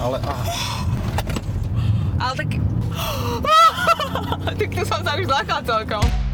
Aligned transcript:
Ale... 0.00 0.20
Ah, 0.24 0.44
Ale 2.20 2.34
tak... 2.36 2.50
tak 4.58 4.68
tu 4.72 4.82
som 4.84 5.00
sa 5.00 5.16
už 5.16 5.26
zlákala 5.28 5.62
celkom. 5.64 6.25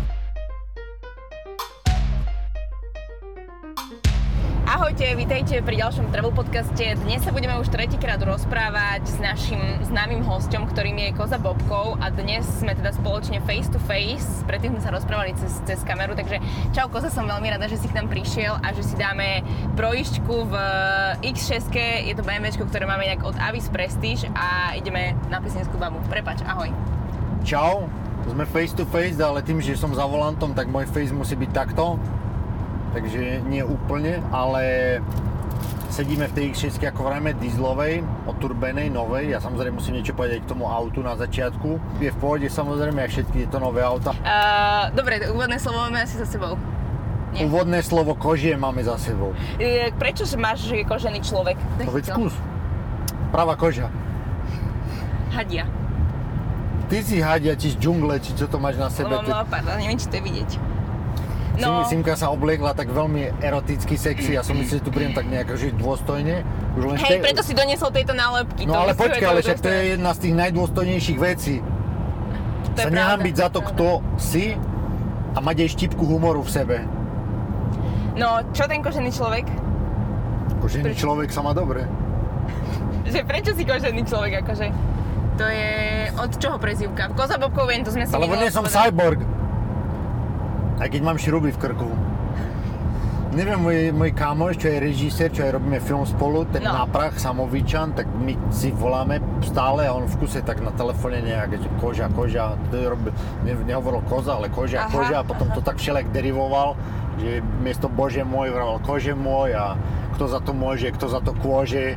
Ahojte, 5.03 5.19
vítajte 5.19 5.57
pri 5.67 5.83
ďalšom 5.83 6.15
travel 6.15 6.31
podcaste. 6.31 6.95
Dnes 6.95 7.27
sa 7.27 7.35
budeme 7.35 7.59
už 7.59 7.75
tretíkrát 7.75 8.23
rozprávať 8.23 9.03
s 9.11 9.19
našim 9.19 9.59
známym 9.83 10.23
hostom, 10.23 10.63
ktorým 10.63 10.95
je 10.95 11.19
Koza 11.19 11.43
Bobkov 11.43 11.99
a 11.99 12.15
dnes 12.15 12.47
sme 12.47 12.71
teda 12.71 12.95
spoločne 12.95 13.43
face 13.43 13.67
to 13.67 13.83
face. 13.83 14.47
Predtým 14.47 14.79
sme 14.79 14.83
sa 14.87 14.95
rozprávali 14.95 15.35
cez, 15.35 15.59
cez 15.67 15.83
kameru, 15.83 16.15
takže 16.15 16.39
čau 16.71 16.87
Koza, 16.87 17.11
som 17.11 17.27
veľmi 17.27 17.51
rada, 17.51 17.67
že 17.67 17.83
si 17.83 17.91
k 17.91 17.99
nám 17.99 18.15
prišiel 18.15 18.63
a 18.63 18.71
že 18.71 18.87
si 18.87 18.95
dáme 18.95 19.43
projišťku 19.75 20.35
v 20.47 20.55
X6, 21.35 21.75
je 22.07 22.15
to 22.15 22.23
BMW, 22.23 22.63
ktoré 22.63 22.87
máme 22.87 23.03
nejak 23.03 23.27
od 23.27 23.35
Avis 23.43 23.67
Prestige 23.75 24.31
a 24.39 24.79
ideme 24.79 25.19
na 25.27 25.43
Pesnickú 25.43 25.83
babu. 25.83 25.99
Prepač, 26.07 26.47
ahoj. 26.47 26.71
čau, 27.43 27.91
sme 28.31 28.47
face 28.47 28.71
to 28.71 28.87
face, 28.87 29.19
ale 29.19 29.43
tým, 29.43 29.59
že 29.59 29.75
som 29.75 29.91
za 29.91 30.07
volantom, 30.07 30.55
tak 30.55 30.71
môj 30.71 30.87
face 30.87 31.11
musí 31.11 31.35
byť 31.35 31.51
takto. 31.51 31.99
Takže 32.93 33.41
nie 33.49 33.65
úplne, 33.65 34.21
ale 34.29 35.01
sedíme 35.93 36.29
v 36.29 36.33
tej 36.33 36.45
X6 36.57 36.81
ako 36.89 37.09
vrajme 37.09 37.37
dieselovej, 37.37 38.01
oturbenej, 38.25 38.89
novej. 38.89 39.33
Ja 39.33 39.41
samozrejme 39.41 39.77
musím 39.77 40.01
niečo 40.01 40.17
povedať 40.17 40.45
k 40.45 40.57
tomu 40.57 40.69
autu 40.69 41.05
na 41.05 41.17
začiatku. 41.17 42.01
Je 42.01 42.09
v 42.09 42.19
pohode 42.21 42.49
samozrejme 42.49 43.01
aj 43.05 43.11
všetky 43.13 43.37
tieto 43.45 43.61
nové 43.61 43.85
auta. 43.85 44.17
Uh, 44.25 44.89
dobre, 44.97 45.21
úvodné 45.29 45.61
slovo 45.61 45.85
máme 45.89 46.05
asi 46.05 46.17
za 46.17 46.29
sebou. 46.29 46.57
Nie. 47.33 47.49
Úvodné 47.49 47.81
slovo 47.81 48.13
kožie 48.13 48.53
máme 48.61 48.85
za 48.85 49.01
sebou. 49.01 49.33
E, 49.57 49.89
Prečo 49.97 50.29
máš, 50.37 50.69
kožený 50.69 51.25
človek? 51.25 51.57
No 51.81 51.93
veď 51.97 52.13
skús. 52.13 52.37
Pravá 53.33 53.57
koža. 53.57 53.89
Hadia. 55.33 55.65
Ty 56.93 57.01
si 57.01 57.25
hadia, 57.25 57.57
či 57.57 57.73
z 57.73 57.81
džungle, 57.81 58.21
či 58.21 58.37
čo 58.37 58.45
to 58.45 58.61
máš 58.61 58.77
na 58.77 58.93
sebe. 58.93 59.17
Lebo 59.17 59.25
mám 59.25 59.49
leopard, 59.49 59.65
ale 59.65 59.81
neviem, 59.81 59.97
či 59.97 60.13
to 60.13 60.21
je 60.21 60.25
vidieť. 60.29 60.51
No. 61.63 61.83
No, 61.83 61.87
Simka 61.87 62.19
sa 62.19 62.27
obliekla 62.29 62.75
tak 62.75 62.91
veľmi 62.91 63.39
eroticky 63.39 63.95
sexy, 63.95 64.35
ja 64.35 64.43
som 64.43 64.59
myslel, 64.59 64.83
že 64.83 64.85
tu 64.85 64.91
prídem 64.91 65.15
tak 65.15 65.31
nejak 65.31 65.55
žiť 65.55 65.79
dôstojne. 65.79 66.43
Už 66.75 66.83
len 66.83 66.97
hej, 66.99 67.19
te- 67.19 67.23
preto 67.23 67.43
si 67.47 67.55
doniesol 67.55 67.95
tejto 67.95 68.19
nálepky. 68.19 68.67
No 68.67 68.83
ale 68.83 68.99
počkaj, 68.99 69.23
ale 69.23 69.41
však 69.41 69.63
to 69.63 69.71
je 69.71 69.83
jedna 69.95 70.11
z 70.11 70.19
tých 70.27 70.35
najdôstojnejších 70.35 71.19
vecí. 71.23 71.63
To 72.75 72.79
sa 72.83 72.91
nehambiť 72.91 73.35
za 73.37 73.49
to, 73.53 73.61
kto 73.63 74.03
si 74.19 74.59
a 75.33 75.39
mať 75.39 75.57
aj 75.65 75.69
štipku 75.71 76.03
humoru 76.03 76.43
v 76.43 76.51
sebe. 76.51 76.77
No, 78.19 78.43
čo 78.51 78.67
ten 78.67 78.83
kožený 78.83 79.09
človek? 79.09 79.47
Kožený 80.59 80.93
Prečo? 80.93 81.01
človek 81.01 81.29
sa 81.31 81.41
má 81.41 81.55
dobre. 81.55 81.87
Že 83.13 83.23
prečo 83.25 83.53
si 83.55 83.63
kožený 83.65 84.03
človek, 84.05 84.43
akože? 84.43 84.67
To 85.33 85.45
je 85.49 85.73
od 86.17 86.33
čoho 86.37 86.57
prezývka? 86.61 87.09
Koza 87.17 87.41
Bobkov 87.41 87.73
viem, 87.73 87.81
to 87.81 87.89
sme 87.89 88.05
si 88.05 88.13
Alebo 88.13 88.37
nie 88.37 88.53
som 88.53 88.65
cyborg. 88.65 89.25
Aj 90.81 90.89
keď 90.89 91.01
mám 91.03 91.19
šruby 91.21 91.53
v 91.53 91.59
krku. 91.59 91.91
Neviem, 93.33 93.65
môj, 93.65 93.79
môj 93.97 94.13
kamoš, 94.13 94.61
čo 94.61 94.69
je 94.69 94.77
režisér, 94.77 95.33
čo 95.33 95.41
aj 95.49 95.57
robíme 95.57 95.81
film 95.81 96.05
spolu, 96.05 96.45
ten 96.53 96.61
No. 96.61 96.85
náprach, 96.85 97.17
Samovičan, 97.17 97.97
tak 97.97 98.05
my 98.13 98.37
si 98.53 98.69
voláme 98.77 99.25
stále 99.41 99.89
a 99.89 99.97
on 99.97 100.05
v 100.05 100.21
kuse 100.21 100.45
tak 100.45 100.61
na 100.61 100.69
telefóne 100.77 101.25
nejak, 101.25 101.57
že 101.57 101.69
koža, 101.81 102.13
koža, 102.13 102.61
robil, 102.69 103.09
ne, 103.41 103.57
nehovoril 103.65 104.05
koza, 104.05 104.37
ale 104.37 104.53
koža, 104.53 104.85
Aha, 104.85 104.93
koža 104.93 105.17
a 105.21 105.25
potom 105.25 105.49
aha. 105.49 105.57
to 105.57 105.61
tak 105.65 105.81
všelijak 105.81 106.13
derivoval, 106.13 106.77
že 107.17 107.41
miesto 107.65 107.89
Bože 107.89 108.21
môj 108.21 108.53
vravel 108.53 108.85
kože 108.85 109.17
môj 109.17 109.57
a 109.57 109.81
kto 110.13 110.29
za 110.29 110.41
to 110.45 110.53
môže, 110.53 110.93
kto 110.93 111.09
za 111.09 111.25
to 111.25 111.33
kôže. 111.41 111.97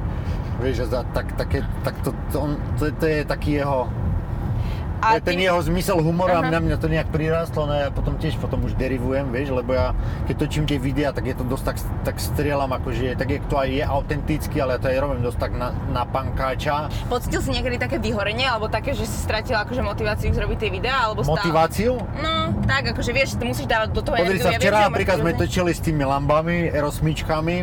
Vieš, 0.63 0.87
a 0.87 1.03
tak, 1.03 1.35
také, 1.35 1.67
tak 1.83 1.99
to, 1.99 2.15
to, 2.31 2.37
on, 2.39 2.55
to, 2.79 2.87
to 2.95 3.05
je 3.11 3.27
taký 3.27 3.59
jeho, 3.59 3.91
A 5.05 5.21
je 5.21 5.21
ten 5.21 5.37
ty- 5.37 5.45
jeho 5.45 5.61
zmysel 5.61 6.01
humoru 6.01 6.33
a 6.33 6.41
Aha. 6.41 6.49
na 6.49 6.57
mňa 6.57 6.75
to 6.81 6.87
nejak 6.89 7.13
prirastlo, 7.13 7.69
no 7.69 7.77
ja 7.77 7.93
potom 7.93 8.17
tiež 8.17 8.41
potom 8.41 8.65
už 8.65 8.73
derivujem, 8.73 9.29
vieš, 9.29 9.53
lebo 9.53 9.77
ja 9.77 9.93
keď 10.25 10.35
točím 10.41 10.65
tie 10.65 10.81
videá, 10.81 11.13
tak 11.13 11.29
je 11.29 11.35
to 11.37 11.45
dosť 11.45 11.63
tak, 11.63 11.77
tak 12.01 12.15
strieľam, 12.17 12.73
akože 12.73 13.13
tak 13.13 13.27
je 13.29 13.39
to 13.45 13.55
aj 13.61 13.69
je 13.69 13.83
autentický, 13.85 14.57
ale 14.65 14.75
ja 14.75 14.79
to 14.81 14.87
aj 14.89 14.97
robím 14.97 15.21
dosť 15.21 15.39
tak 15.39 15.51
na, 15.53 15.69
na 15.93 16.03
pankáča. 16.09 16.89
Pocítil 17.05 17.39
si 17.45 17.49
niekedy 17.53 17.77
také 17.77 18.01
vyhorenie, 18.01 18.49
alebo 18.49 18.65
také, 18.65 18.97
že 18.97 19.05
si 19.05 19.17
stratil 19.21 19.53
akože 19.55 19.85
motiváciu 19.85 20.33
zrobiť 20.33 20.57
tie 20.57 20.69
videá, 20.73 21.05
alebo 21.05 21.21
stále? 21.21 21.37
Motiváciu? 21.37 21.93
No, 22.19 22.33
tak, 22.65 22.97
akože 22.97 23.11
vieš, 23.13 23.37
ty 23.37 23.45
musíš 23.45 23.69
dávať 23.69 23.93
do 23.93 24.01
toho 24.01 24.17
energiu. 24.17 24.41
sa, 24.41 24.55
ja 24.55 24.59
včera 24.59 24.77
že 24.81 24.85
napríklad 24.89 25.17
sme 25.21 25.31
točili 25.37 25.71
s 25.71 25.81
tými 25.85 26.01
lambami, 26.01 26.73
erosmičkami, 26.73 27.57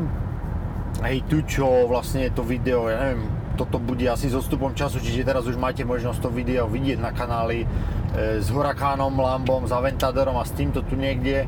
hej, 1.02 1.16
tu 1.26 1.42
čo 1.42 1.90
vlastne 1.90 2.30
to 2.30 2.46
video, 2.46 2.86
ja 2.86 3.02
neviem, 3.02 3.41
toto 3.56 3.76
bude 3.76 4.08
asi 4.08 4.32
so 4.32 4.40
stupom 4.40 4.72
času, 4.72 4.98
čiže 4.98 5.28
teraz 5.28 5.44
už 5.44 5.60
máte 5.60 5.84
možnosť 5.84 6.18
to 6.24 6.28
video 6.32 6.64
vidieť 6.68 6.98
na 6.98 7.12
kanáli 7.12 7.64
e, 7.64 7.66
s 8.40 8.48
Hurakánom, 8.48 9.12
Lambom, 9.12 9.68
s 9.68 9.72
Aventadorom 9.72 10.40
a 10.40 10.44
s 10.44 10.52
týmto 10.56 10.80
tu 10.84 10.96
niekde. 10.96 11.44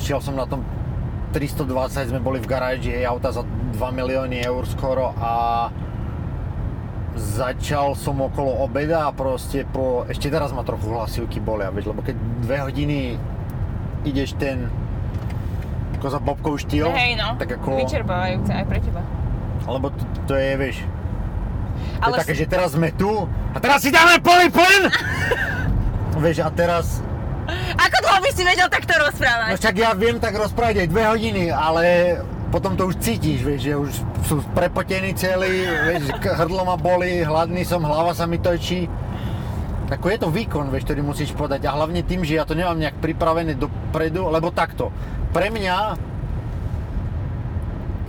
Šiel 0.00 0.20
som 0.24 0.32
na 0.32 0.48
tom 0.48 0.64
320, 1.36 2.10
sme 2.10 2.20
boli 2.20 2.42
v 2.42 2.48
garáži, 2.48 2.90
hej, 2.90 3.06
auta 3.06 3.30
za 3.30 3.44
2 3.44 3.78
milióny 3.78 4.42
eur 4.42 4.66
skoro 4.66 5.14
a 5.14 5.32
začal 7.14 7.94
som 7.98 8.18
okolo 8.22 8.64
obeda 8.64 9.06
a 9.06 9.10
proste 9.14 9.66
po, 9.66 10.06
ešte 10.06 10.30
teraz 10.30 10.54
ma 10.54 10.62
trochu 10.62 10.90
hlasivky 10.90 11.38
bolia, 11.42 11.70
vieš, 11.70 11.90
lebo 11.90 12.02
keď 12.02 12.16
dve 12.42 12.56
hodiny 12.66 12.98
ideš 14.06 14.34
ten 14.38 14.70
ako 16.00 16.06
za 16.08 16.20
bobkou 16.22 16.54
štýl, 16.56 16.88
Hej, 16.96 17.20
no, 17.20 17.36
tak 17.36 17.60
ako, 17.60 17.76
vyčerpávajúce 17.76 18.50
aj 18.56 18.64
pre 18.64 18.80
teba. 18.80 19.04
lebo 19.68 19.92
to, 19.92 20.02
to 20.24 20.34
je, 20.38 20.50
vieš, 20.56 20.76
Ale 22.00 22.16
je 22.16 22.20
také, 22.24 22.34
že 22.34 22.46
teraz 22.48 22.72
sme 22.72 22.88
tu 22.96 23.28
a 23.28 23.58
teraz 23.60 23.84
si 23.84 23.92
dáme 23.92 24.16
plný 24.24 24.48
plyn! 24.48 24.82
vieš, 26.24 26.44
a 26.44 26.50
teraz, 26.52 27.04
Ako 27.76 27.96
dlho 28.02 28.18
by 28.24 28.30
si 28.32 28.42
vedel 28.44 28.68
takto 28.68 28.94
no 28.96 29.08
rozprávať? 29.08 29.60
však 29.60 29.76
ja 29.76 29.90
viem 29.96 30.16
tak 30.16 30.34
rozprávať 30.36 30.84
aj 30.84 30.88
dve 30.88 31.02
hodiny, 31.08 31.44
ale 31.52 31.84
potom 32.50 32.74
to 32.74 32.90
už 32.90 32.98
cítiš, 32.98 33.46
vieš, 33.46 33.60
že 33.62 33.72
už 33.78 33.90
sú 34.26 34.34
prepotení 34.52 35.14
celí, 35.14 35.64
vieš, 35.64 36.10
hrdlo 36.18 36.66
ma 36.66 36.74
boli, 36.74 37.22
hladný 37.22 37.62
som, 37.62 37.84
hlava 37.84 38.10
sa 38.10 38.26
mi 38.26 38.42
točí. 38.42 38.90
Ako 39.90 40.06
je 40.06 40.18
to 40.22 40.30
výkon, 40.30 40.70
vieš, 40.70 40.86
ktorý 40.86 41.02
musíš 41.02 41.34
podať 41.34 41.66
a 41.66 41.74
hlavne 41.74 42.06
tým, 42.06 42.22
že 42.22 42.38
ja 42.38 42.46
to 42.46 42.54
nemám 42.54 42.78
nejak 42.78 43.02
pripravené 43.02 43.58
dopredu, 43.58 44.30
lebo 44.30 44.54
takto, 44.54 44.94
pre 45.34 45.50
mňa 45.50 45.98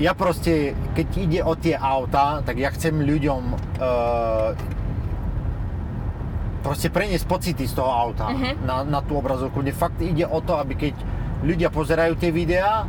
ja 0.02 0.12
proste, 0.12 0.74
keď 0.92 1.08
ide 1.16 1.40
o 1.42 1.54
tie 1.54 1.78
auta, 1.78 2.42
tak 2.42 2.58
ja 2.58 2.74
chcem 2.74 2.98
ľuďom 2.98 3.42
uh, 3.78 4.50
proste 6.62 6.90
preniesť 6.90 7.26
pocity 7.26 7.66
z 7.66 7.74
toho 7.74 7.90
auta 7.90 8.30
Mhm. 8.30 8.66
na, 8.66 8.76
na 8.82 9.00
tú 9.02 9.18
obrazovku. 9.18 9.62
Mne 9.62 9.74
fakt 9.74 10.02
ide 10.02 10.26
o 10.26 10.42
to, 10.42 10.58
aby 10.58 10.74
keď 10.76 10.94
ľudia 11.42 11.70
pozerajú 11.70 12.18
tie 12.18 12.30
videá, 12.30 12.86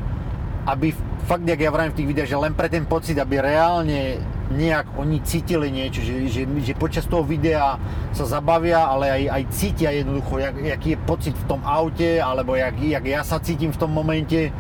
aby 0.65 0.93
fakt, 1.25 1.43
jak 1.43 1.59
ja 1.59 1.71
vravím 1.71 1.93
v 1.93 1.99
tých 1.99 2.11
videách, 2.11 2.31
že 2.31 2.39
len 2.39 2.53
pre 2.53 2.69
ten 2.69 2.85
pocit, 2.85 3.17
aby 3.17 3.41
reálne 3.41 4.21
nejak 4.53 5.01
oni 5.01 5.25
cítili 5.25 5.73
niečo, 5.73 6.05
že, 6.05 6.29
že, 6.29 6.45
že 6.45 6.77
počas 6.77 7.09
toho 7.09 7.25
videa 7.25 7.81
sa 8.13 8.29
zabavia, 8.29 8.85
ale 8.85 9.09
aj, 9.09 9.23
aj 9.33 9.43
cítia 9.49 9.89
jednoducho, 9.91 10.37
jak, 10.39 10.55
jaký 10.61 10.89
je 10.93 10.99
pocit 11.03 11.33
v 11.33 11.49
tom 11.49 11.65
aute, 11.65 12.21
alebo 12.21 12.53
jak, 12.53 12.77
jak 12.77 13.01
ja 13.03 13.25
sa 13.25 13.41
cítim 13.41 13.73
v 13.73 13.81
tom 13.81 13.89
momente, 13.89 14.53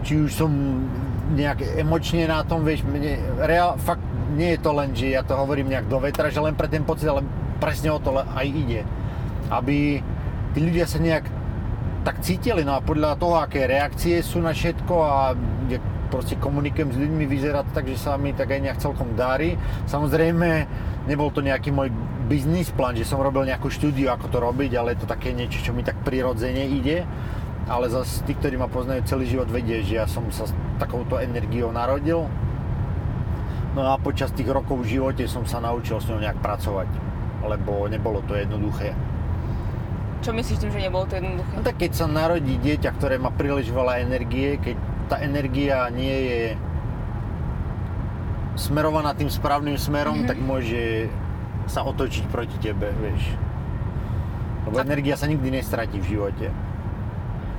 či 0.00 0.12
už 0.16 0.32
som 0.32 0.48
nejak 1.32 1.80
emočne 1.80 2.28
na 2.28 2.44
tom, 2.44 2.66
vieš, 2.66 2.84
mne, 2.84 3.16
reál, 3.40 3.80
fakt 3.80 4.04
nie 4.36 4.58
je 4.58 4.60
to 4.60 4.70
len, 4.74 4.90
že 4.92 5.14
ja 5.14 5.22
to 5.24 5.38
hovorím 5.38 5.72
nejak 5.72 5.88
do 5.88 5.96
vetra, 6.02 6.28
že 6.28 6.42
len 6.42 6.58
pre 6.58 6.68
ten 6.68 6.84
pocit, 6.84 7.08
ale 7.08 7.24
presne 7.62 7.94
o 7.94 8.02
to 8.02 8.12
aj 8.20 8.46
ide. 8.46 8.84
Aby 9.48 10.04
tí 10.52 10.58
ľudia 10.60 10.84
sa 10.84 11.00
nejak 11.00 11.24
tak 12.04 12.20
cítili, 12.20 12.66
no 12.66 12.76
a 12.76 12.84
podľa 12.84 13.16
toho, 13.16 13.40
aké 13.40 13.64
reakcie 13.64 14.20
sú 14.20 14.42
na 14.44 14.52
všetko 14.52 14.94
a 15.00 15.32
jak 15.72 15.84
proste 16.12 16.36
komunikujem 16.36 16.92
s 16.92 17.00
ľuďmi, 17.00 17.24
vyzerá 17.24 17.64
to 17.64 17.72
tak, 17.72 17.88
že 17.88 17.96
sa 17.96 18.20
mi 18.20 18.36
tak 18.36 18.52
aj 18.52 18.60
nejak 18.60 18.78
celkom 18.78 19.16
darí. 19.16 19.56
Samozrejme, 19.88 20.68
nebol 21.08 21.32
to 21.32 21.40
nejaký 21.40 21.72
môj 21.72 21.88
biznis 22.28 22.68
plán, 22.70 22.94
že 22.94 23.08
som 23.08 23.18
robil 23.18 23.48
nejakú 23.48 23.72
štúdiu, 23.72 24.12
ako 24.12 24.28
to 24.28 24.38
robiť, 24.38 24.70
ale 24.76 24.94
je 24.94 25.04
to 25.04 25.08
také 25.08 25.32
niečo, 25.32 25.64
čo 25.64 25.72
mi 25.72 25.80
tak 25.80 25.96
prirodzene 26.04 26.68
ide. 26.68 27.08
Ale 27.64 27.88
zase 27.88 28.20
tí, 28.28 28.36
ktorí 28.36 28.60
ma 28.60 28.68
poznajú 28.68 29.08
celý 29.08 29.24
život, 29.24 29.48
vedie, 29.48 29.80
že 29.80 29.96
ja 29.96 30.04
som 30.04 30.28
sa 30.28 30.44
takouto 30.76 31.16
energiou 31.16 31.70
narodil. 31.70 32.26
No 33.74 33.82
a 33.82 33.96
počas 33.96 34.30
tých 34.30 34.46
rokov 34.46 34.80
v 34.80 34.94
živote 34.94 35.26
som 35.26 35.42
sa 35.42 35.58
naučil 35.58 35.98
s 35.98 36.06
ňou 36.06 36.18
nejak 36.18 36.38
pracovať, 36.38 36.86
lebo 37.42 37.86
nebolo 37.86 38.22
to 38.22 38.34
jednoduché. 38.34 38.94
Čo 40.20 40.30
myslíš 40.30 40.56
tým, 40.58 40.70
že 40.70 40.80
nebolo 40.80 41.04
to 41.04 41.16
jednoduché? 41.16 41.52
No 41.52 41.62
tak 41.62 41.76
keď 41.76 41.90
sa 41.92 42.06
narodí 42.06 42.54
dieťa, 42.56 42.90
ktoré 42.92 43.18
má 43.18 43.28
príliš 43.28 43.68
veľa 43.68 44.00
energie, 44.00 44.56
keď 44.56 44.76
tá 45.04 45.16
energia 45.18 45.84
nie 45.90 46.16
je 46.22 46.40
smerovaná 48.54 49.12
tým 49.12 49.26
správnym 49.26 49.74
smerom, 49.76 50.22
Mhm. 50.22 50.26
tak 50.26 50.38
môže 50.38 51.10
sa 51.66 51.82
otočiť 51.82 52.24
proti 52.28 52.56
tebe, 52.58 52.94
vieš. 52.94 53.34
Lebo 54.64 54.78
A- 54.78 54.84
energia 54.84 55.16
sa 55.16 55.26
nikdy 55.26 55.50
nestratí 55.50 55.98
v 55.98 56.06
živote. 56.08 56.46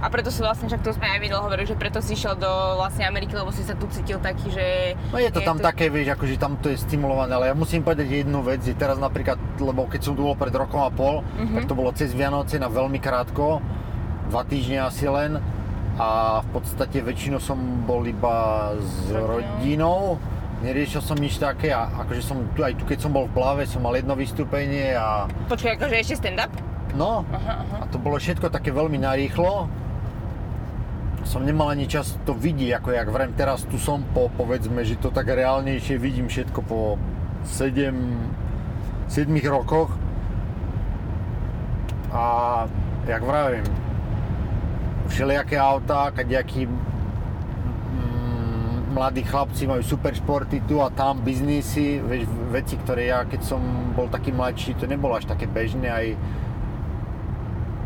A 0.05 0.07
preto 0.07 0.29
si 0.29 0.37
vlastne, 0.37 0.69
však 0.69 0.85
to 0.85 0.93
sme 0.93 1.07
aj 1.07 1.17
videli 1.17 1.33
hovorili, 1.35 1.65
že 1.65 1.73
preto 1.73 1.97
si 1.97 2.13
išiel 2.13 2.37
do 2.37 2.45
vlastne 2.77 3.03
Ameriky, 3.03 3.33
lebo 3.33 3.49
si 3.49 3.65
sa 3.65 3.73
tu 3.73 3.89
cítil 3.89 4.21
taký, 4.21 4.47
že... 4.47 4.93
No 5.09 5.17
je 5.17 5.27
to 5.27 5.41
tam 5.41 5.57
také, 5.57 5.89
vieš, 5.89 6.13
akože 6.13 6.37
tam 6.37 6.55
to 6.55 6.69
je 6.69 6.77
stimulované, 6.77 7.33
ale 7.33 7.49
ja 7.49 7.55
musím 7.55 7.81
povedať 7.81 8.05
jednu 8.21 8.39
vec, 8.39 8.61
že 8.61 8.77
teraz 8.77 8.95
napríklad, 8.95 9.41
lebo 9.57 9.89
keď 9.89 10.01
som 10.01 10.13
tu 10.13 10.21
bol 10.21 10.37
pred 10.37 10.53
rokom 10.53 10.77
a 10.79 10.93
pol, 10.93 11.25
Mhm. 11.35 11.57
tak 11.57 11.63
to 11.65 11.73
bolo 11.73 11.89
cez 11.91 12.13
Vianoce 12.13 12.55
na 12.55 12.69
veľmi 12.69 12.97
krátko, 12.97 13.65
dva 14.27 14.41
týždne 14.43 14.85
asi 14.85 15.05
len 15.07 15.41
a 15.95 16.07
v 16.43 16.49
podstate 16.51 17.01
väčšinu 17.01 17.39
som 17.39 17.57
bol 17.81 18.05
iba 18.05 18.37
s 18.77 19.09
rodinou. 19.09 20.21
neriešil 20.57 20.97
som 20.99 21.13
nič 21.15 21.35
také 21.35 21.69
a 21.69 21.89
akože 21.99 22.21
som 22.21 22.45
tu, 22.53 22.61
aj 22.61 22.73
tu 22.75 22.85
keď 22.85 22.97
som 22.99 23.11
bol 23.11 23.25
v 23.25 23.33
Blave, 23.33 23.65
som 23.65 23.81
mal 23.81 23.93
jedno 23.93 24.13
vystúpenie 24.13 24.93
a 24.93 25.25
Počkaj, 25.45 25.77
akože 25.77 25.95
ešte 25.97 26.15
stand-up? 26.21 26.49
no, 26.93 27.25
Aha, 27.27 27.53
aha. 27.59 27.75
a 27.81 27.89
to 27.89 27.97
bolo 27.97 28.15
všetko 28.15 28.47
také 28.47 28.69
veľmi 28.69 28.97
narýchlo. 28.97 29.67
Som 31.25 31.41
nemal 31.41 31.73
ani 31.73 31.89
čas 31.89 32.13
to 32.21 32.37
vidieť, 32.37 32.77
ako 32.77 32.89
jak 32.93 33.09
vrem 33.09 33.33
teraz 33.33 33.65
tu 33.65 33.81
som 33.81 34.05
po, 34.13 34.29
povedzme, 34.37 34.85
že 34.85 35.01
to 35.01 35.09
tak 35.09 35.25
reálnejšie 35.25 35.97
vidím 35.97 36.29
všetko 36.29 36.59
po 36.61 37.01
7, 37.49 37.97
7 39.09 39.25
rokoch. 39.49 39.89
A 42.13 42.23
jak 43.09 43.25
vravím, 43.25 43.65
všelijaké 45.09 45.57
autá, 45.59 46.11
kadejakí 46.13 46.69
mm, 46.69 46.75
mladí 48.93 49.23
chlapci 49.25 49.67
majú 49.67 49.83
super 49.83 50.15
športy 50.15 50.61
tu 50.69 50.81
a 50.81 50.89
tam, 50.93 51.21
biznisy, 51.25 51.99
vieš, 52.05 52.29
veci, 52.53 52.77
ktoré 52.77 53.09
ja, 53.09 53.25
keď 53.25 53.41
som 53.43 53.61
bol 53.97 54.07
taký 54.07 54.31
mladší, 54.31 54.73
to 54.77 54.87
nebolo 54.87 55.17
až 55.17 55.25
také 55.25 55.49
bežné, 55.49 55.89
aj 55.89 56.15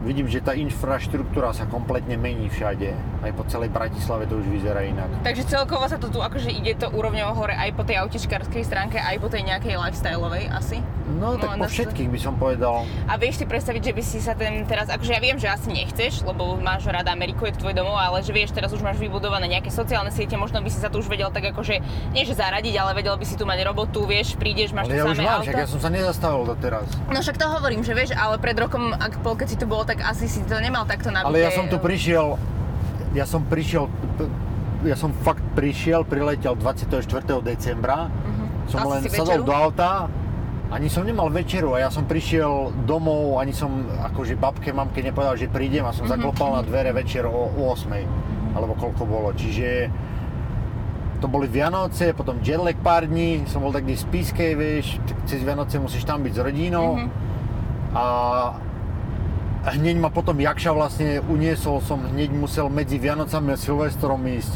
vidím, 0.04 0.28
že 0.32 0.40
tá 0.40 0.56
infraštruktúra 0.56 1.52
sa 1.52 1.68
kompletne 1.68 2.16
mení 2.16 2.48
všade. 2.48 2.96
Aj 3.20 3.32
po 3.36 3.44
celej 3.52 3.70
Bratislave 3.72 4.26
to 4.26 4.40
už 4.40 4.48
vyzerá 4.48 4.84
inak. 4.88 5.12
Takže 5.24 5.44
celkovo 5.48 5.84
sa 5.88 6.00
to 6.00 6.08
tu 6.08 6.24
akože 6.24 6.52
ide 6.52 6.76
to 6.80 6.88
úrovňou 6.88 7.36
hore 7.36 7.56
aj 7.56 7.76
po 7.76 7.84
tej 7.84 8.00
autičkárskej 8.04 8.64
stránke, 8.64 8.98
aj 9.00 9.20
po 9.20 9.28
tej 9.28 9.44
nejakej 9.48 9.76
lifestyleovej 9.76 10.48
asi. 10.52 10.80
No, 11.10 11.36
tak 11.42 11.58
po 11.58 11.66
všetkých 11.66 12.10
by 12.14 12.20
som 12.22 12.38
povedal. 12.38 12.86
A 13.10 13.18
vieš 13.18 13.42
si 13.42 13.46
predstaviť, 13.50 13.92
že 13.92 13.94
by 13.98 14.04
si 14.06 14.20
sa 14.22 14.38
ten 14.38 14.62
teraz, 14.70 14.94
akože 14.94 15.10
ja 15.10 15.20
viem, 15.20 15.42
že 15.42 15.50
asi 15.50 15.74
nechceš, 15.74 16.22
lebo 16.22 16.62
máš 16.62 16.86
rada 16.86 17.10
Ameriku, 17.10 17.50
je 17.50 17.58
to 17.58 17.66
tvoj 17.66 17.74
domov, 17.74 17.98
ale 17.98 18.22
že 18.22 18.30
vieš, 18.30 18.54
teraz 18.54 18.70
už 18.72 18.86
máš 18.86 19.02
vybudované 19.02 19.50
nejaké 19.50 19.74
sociálne 19.74 20.14
siete, 20.14 20.38
možno 20.38 20.62
by 20.62 20.70
si 20.70 20.78
sa 20.78 20.94
tu 20.94 21.02
už 21.02 21.10
vedel 21.10 21.34
tak 21.34 21.50
akože, 21.50 21.82
nie 22.14 22.24
že 22.30 22.38
zaradiť, 22.38 22.78
ale 22.78 22.94
vedel 22.94 23.18
by 23.18 23.26
si 23.26 23.34
tu 23.34 23.44
mať 23.50 23.66
robotu, 23.66 24.06
vieš, 24.06 24.38
prídeš, 24.38 24.70
máš 24.70 24.86
Ale 24.86 24.94
tu 24.94 25.00
ja 25.02 25.06
už 25.10 25.18
samé 25.18 25.26
mám, 25.26 25.34
auto. 25.42 25.46
však 25.50 25.58
ja 25.58 25.68
som 25.68 25.80
sa 25.82 25.90
nezastavil 25.90 26.44
doteraz. 26.46 26.88
No 27.10 27.18
však 27.20 27.38
to 27.42 27.46
hovorím, 27.50 27.82
že 27.82 27.94
vieš, 27.98 28.10
ale 28.14 28.38
pred 28.38 28.56
rokom, 28.56 28.94
ak 28.94 29.18
keď 29.20 29.48
si 29.50 29.58
tu 29.58 29.66
bol, 29.66 29.82
tak 29.90 29.99
asi 30.04 30.26
si 30.28 30.42
to 30.46 30.58
nemal 30.60 30.86
takto 30.86 31.10
nabité. 31.10 31.28
Ale 31.28 31.40
ja 31.40 31.52
som 31.52 31.66
tu 31.68 31.78
prišiel, 31.78 32.38
ja 33.14 33.26
som 33.26 33.42
prišiel, 33.46 33.86
ja 34.86 34.96
som 34.96 35.12
fakt 35.26 35.44
prišiel, 35.54 36.08
priletel 36.08 36.56
24. 36.56 37.00
decembra. 37.42 38.08
Som 38.70 38.86
Dal 38.86 39.02
len 39.02 39.04
sadol 39.10 39.42
do 39.42 39.50
auta, 39.50 40.06
ani 40.70 40.86
som 40.94 41.02
nemal 41.02 41.34
večeru 41.34 41.74
a 41.74 41.82
ja 41.82 41.90
som 41.90 42.06
prišiel 42.06 42.70
domov, 42.86 43.42
ani 43.42 43.50
som 43.50 43.90
akože 43.90 44.38
babke, 44.38 44.70
mamke 44.70 45.02
nepovedal, 45.02 45.34
že 45.34 45.50
prídem 45.50 45.82
a 45.82 45.90
som 45.90 46.06
Mhm, 46.06 46.14
zaklopal 46.14 46.54
na 46.54 46.62
dvere 46.62 46.94
večer 46.94 47.26
o, 47.26 47.50
o 47.50 47.74
8. 47.74 47.90
Alebo 48.54 48.78
koľko 48.78 49.04
bolo, 49.10 49.30
čiže 49.34 49.90
to 51.20 51.28
boli 51.28 51.50
Vianoce, 51.50 52.14
potom 52.14 52.40
jetlag 52.40 52.78
pár 52.80 53.10
dní, 53.10 53.44
som 53.50 53.60
bol 53.66 53.74
taký 53.74 53.98
v 53.98 54.02
Spiskej, 54.06 54.52
vieš, 54.56 55.02
tak 55.04 55.18
cez 55.26 55.42
Vianoce 55.44 55.76
musíš 55.82 56.06
tam 56.06 56.22
byť 56.22 56.34
s 56.34 56.40
rodinou. 56.40 56.88
Mhm. 56.96 57.08
A 57.98 58.04
hneď 59.68 60.00
ma 60.00 60.08
potom 60.08 60.40
Jakša 60.40 60.72
vlastne 60.72 61.20
uniesol, 61.28 61.84
som 61.84 62.00
hneď 62.00 62.32
musel 62.32 62.72
medzi 62.72 62.96
Vianocami 62.96 63.56
a 63.56 63.58
Silvestrom 63.60 64.24
ísť 64.24 64.56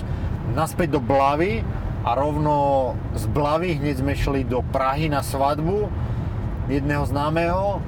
naspäť 0.56 0.96
do 0.96 1.02
Blavy 1.04 1.60
a 2.08 2.16
rovno 2.16 2.92
z 3.16 3.28
Blavy 3.28 3.80
hneď 3.80 4.00
sme 4.00 4.16
šli 4.16 4.48
do 4.48 4.64
Prahy 4.72 5.12
na 5.12 5.20
svadbu 5.20 5.92
jedného 6.72 7.04
známeho. 7.04 7.84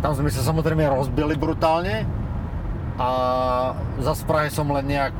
Tam 0.00 0.12
sme 0.16 0.32
sa 0.32 0.40
samozrejme 0.40 0.88
rozbili 0.88 1.36
brutálne 1.36 2.08
a 2.96 3.08
v 4.00 4.24
Prahe 4.24 4.48
som 4.48 4.68
len 4.72 4.88
nejak 4.88 5.12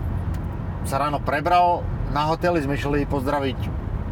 sa 0.89 0.97
ráno 0.97 1.21
prebral 1.21 1.85
na 2.15 2.25
hoteli, 2.31 2.63
sme 2.65 2.79
šli 2.79 3.05
pozdraviť 3.05 3.59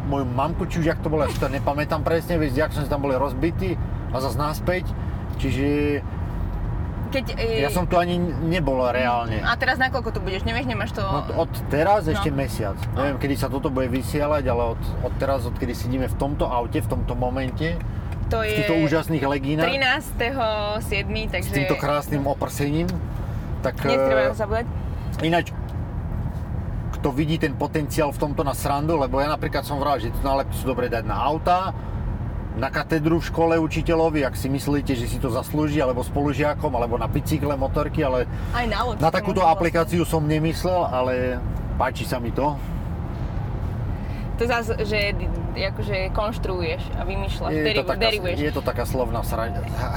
moju 0.05 0.25
mamku, 0.27 0.69
či 0.69 0.85
už 0.85 0.93
jak 0.93 1.01
to 1.01 1.09
bolo, 1.09 1.25
ja 1.25 1.33
to 1.33 1.49
nepamätám 1.49 2.05
presne, 2.05 2.37
vieš, 2.37 2.61
jak 2.61 2.69
sa 2.69 2.85
tam 2.85 3.01
boli 3.01 3.17
rozbití 3.17 3.73
a 4.13 4.21
zase 4.21 4.37
naspäť. 4.37 4.85
Čiže 5.41 5.65
Keď, 7.15 7.25
e, 7.39 7.63
ja 7.63 7.71
som 7.71 7.87
tu 7.87 7.95
ani 7.95 8.19
nebol 8.19 8.83
reálne. 8.83 9.39
A 9.39 9.55
teraz 9.55 9.79
nakoľko 9.79 10.11
tu 10.11 10.19
budeš, 10.19 10.43
nevieš, 10.43 10.67
nemáš 10.67 10.91
to... 10.91 10.99
No, 10.99 11.47
od 11.47 11.51
teraz 11.71 12.03
No. 12.05 12.11
ešte 12.11 12.27
mesiac. 12.27 12.75
Neviem, 12.91 13.15
kedy 13.15 13.35
sa 13.39 13.47
toto 13.47 13.71
bude 13.71 13.87
vysielať, 13.87 14.43
ale 14.43 14.75
od, 14.75 14.81
od 14.99 15.13
teraz, 15.15 15.47
odkedy 15.47 15.71
sedíme 15.71 16.11
v 16.11 16.15
tomto 16.19 16.43
aute, 16.43 16.83
v 16.83 16.89
tomto 16.91 17.15
momente, 17.15 17.79
to 18.27 18.41
v 18.41 18.51
týchto 18.51 18.75
úžasných 18.83 19.23
legínach, 19.23 19.69
13.7. 19.69 21.31
takže... 21.31 21.47
s 21.47 21.55
týmto 21.55 21.77
krásnym 21.77 22.25
oprsením, 22.25 22.89
tak 23.61 23.79
Netreba 23.79 24.33
eh, 24.33 24.35
zabúdať. 24.35 24.65
ináč 25.21 25.53
kto 26.99 27.13
vidí 27.13 27.37
ten 27.37 27.53
potenciál 27.53 28.09
v 28.09 28.17
tomto 28.17 28.41
na 28.41 28.57
srandu, 28.57 28.97
lebo 28.97 29.21
ja 29.21 29.29
napríklad 29.29 29.61
som 29.61 29.77
vral, 29.77 30.01
že 30.01 30.09
tu 30.09 30.19
nálepky 30.25 30.57
sú 30.57 30.65
dobre 30.65 30.89
dať 30.89 31.05
na 31.05 31.13
auta, 31.13 31.69
na 32.55 32.69
katedru 32.69 33.19
v 33.19 33.25
škole 33.25 33.55
učiteľovi, 33.57 34.23
ak 34.23 34.33
si 34.33 34.47
myslíte, 34.47 34.91
že 34.91 35.05
si 35.05 35.17
to 35.17 35.27
zaslúži, 35.27 35.77
alebo 35.77 35.99
spolužiakom, 36.01 36.71
alebo 36.71 36.95
na 36.95 37.05
bicykle, 37.05 37.51
motorky, 37.53 37.99
ale 37.99 38.23
Aj 38.51 38.63
na 38.63 38.79
loď. 38.81 38.95
na 38.97 39.09
takúto 39.09 39.43
aplikáciu 39.43 40.01
som 40.01 40.23
nemyslel, 40.23 40.81
ale 40.85 41.13
páči 41.75 42.03
sa 42.03 42.15
mi 42.15 42.31
to. 42.31 42.55
To 44.35 44.43
zase, 44.43 44.75
že 44.83 45.15
akože 45.53 46.11
konštruuješ 46.11 46.83
a 46.93 47.03
vymýšľaš, 47.03 47.51
Je 47.51 47.55
to, 47.55 47.67
deriv- 47.69 47.87
taká, 47.87 47.99
derivuješ. 48.01 48.37
je 48.37 48.51
to 48.51 48.61
taká 48.61 48.83
slovná 48.83 49.23
sra, 49.23 49.47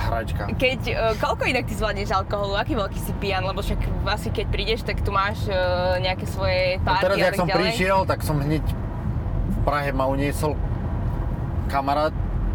hračka. 0.07 0.47
Keď, 0.55 0.81
e, 0.85 0.95
koľko 1.19 1.43
inak 1.45 1.67
ty 1.67 1.75
zvládneš 1.75 2.11
alkoholu? 2.13 2.55
Aký 2.55 2.79
veľký 2.79 2.95
si 2.97 3.11
pijan? 3.19 3.43
Lebo 3.43 3.59
však 3.59 3.83
asi 4.07 4.31
keď 4.31 4.47
prídeš, 4.47 4.81
tak 4.83 5.03
tu 5.03 5.11
máš 5.11 5.43
e, 5.45 5.55
nejaké 6.01 6.23
svoje 6.25 6.79
No 6.79 6.87
párty 6.87 7.03
teraz, 7.05 7.17
a 7.17 7.21
jak 7.21 7.27
tak 7.29 7.35
som 7.37 7.49
ďalej. 7.49 7.59
prišiel, 7.61 7.99
tak 8.07 8.19
som 8.21 8.37
hneď 8.39 8.63
v 8.63 9.59
Prahe 9.61 9.91
ma 9.91 10.07
uniesol 10.07 10.55
kamarát 11.67 12.15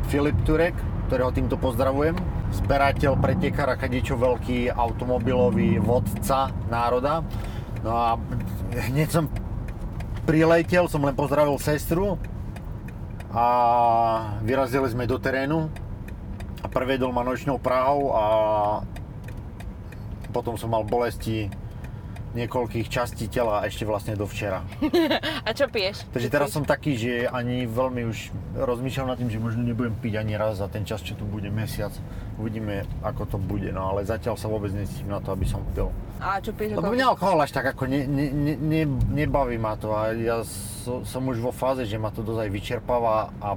Filip 0.09 0.35
Turek, 0.43 0.75
ktorého 1.07 1.31
týmto 1.31 1.55
pozdravujem. 1.55 2.15
Zberateľ, 2.53 3.17
pretekár 3.17 3.69
a 3.71 3.79
kadečo 3.79 4.17
veľký 4.17 4.69
automobilový 4.73 5.81
vodca 5.81 6.53
národa. 6.69 7.25
No 7.81 7.91
a 7.93 8.15
hneď 8.89 9.09
som 9.09 9.25
priletel, 10.23 10.87
som 10.87 11.03
len 11.03 11.15
pozdravil 11.17 11.59
sestru 11.59 12.15
a 13.33 13.45
vyrazili 14.45 14.87
sme 14.87 15.09
do 15.09 15.17
terénu 15.17 15.67
a 16.63 16.67
prevedol 16.69 17.11
ma 17.11 17.25
nočnou 17.25 17.59
Prahou 17.59 18.13
a 18.13 18.23
potom 20.31 20.55
som 20.55 20.71
mal 20.71 20.85
bolesti 20.85 21.49
niekoľkých 22.33 22.89
častí 22.89 23.29
tela 23.29 23.61
ešte 23.65 23.85
vlastne 23.85 24.17
do 24.17 24.25
včera. 24.25 24.65
A 25.47 25.49
čo 25.53 25.69
piješ? 25.69 26.09
Takže 26.09 26.29
teraz 26.33 26.49
som 26.49 26.65
taký, 26.65 26.97
že 26.97 27.13
ani 27.29 27.69
veľmi 27.69 28.09
už 28.09 28.33
rozmýšľam 28.57 29.13
nad 29.13 29.17
tým, 29.21 29.29
že 29.29 29.37
možno 29.37 29.61
nebudem 29.61 29.93
piť 30.01 30.17
ani 30.17 30.33
raz 30.33 30.57
za 30.57 30.67
ten 30.67 30.81
čas, 30.81 31.05
čo 31.05 31.13
tu 31.13 31.29
bude 31.29 31.47
mesiac. 31.53 31.93
Uvidíme, 32.41 32.89
ako 33.05 33.29
to 33.29 33.37
bude, 33.37 33.69
no 33.69 33.93
ale 33.93 34.01
zatiaľ 34.03 34.33
sa 34.33 34.49
vôbec 34.49 34.73
necítim 34.73 35.13
na 35.13 35.21
to, 35.21 35.29
aby 35.29 35.45
som 35.45 35.61
pil. 35.77 35.93
A 36.17 36.41
čo 36.41 36.49
piješ? 36.57 36.81
Lebo 36.81 36.89
mňa 36.89 37.05
alkohol 37.13 37.37
až 37.45 37.53
tak 37.53 37.69
ako 37.69 37.85
ne, 37.85 38.09
ne, 38.09 38.27
ne, 38.33 38.53
ne, 38.57 38.83
nebaví 39.13 39.61
ma 39.61 39.77
to 39.77 39.93
a 39.93 40.09
ja 40.17 40.41
so, 40.41 41.05
som 41.05 41.21
už 41.29 41.37
vo 41.37 41.53
fáze, 41.53 41.85
že 41.85 42.01
ma 42.01 42.09
to 42.09 42.25
dosť 42.25 42.49
aj 42.49 42.49
vyčerpáva 42.49 43.29
a, 43.37 43.49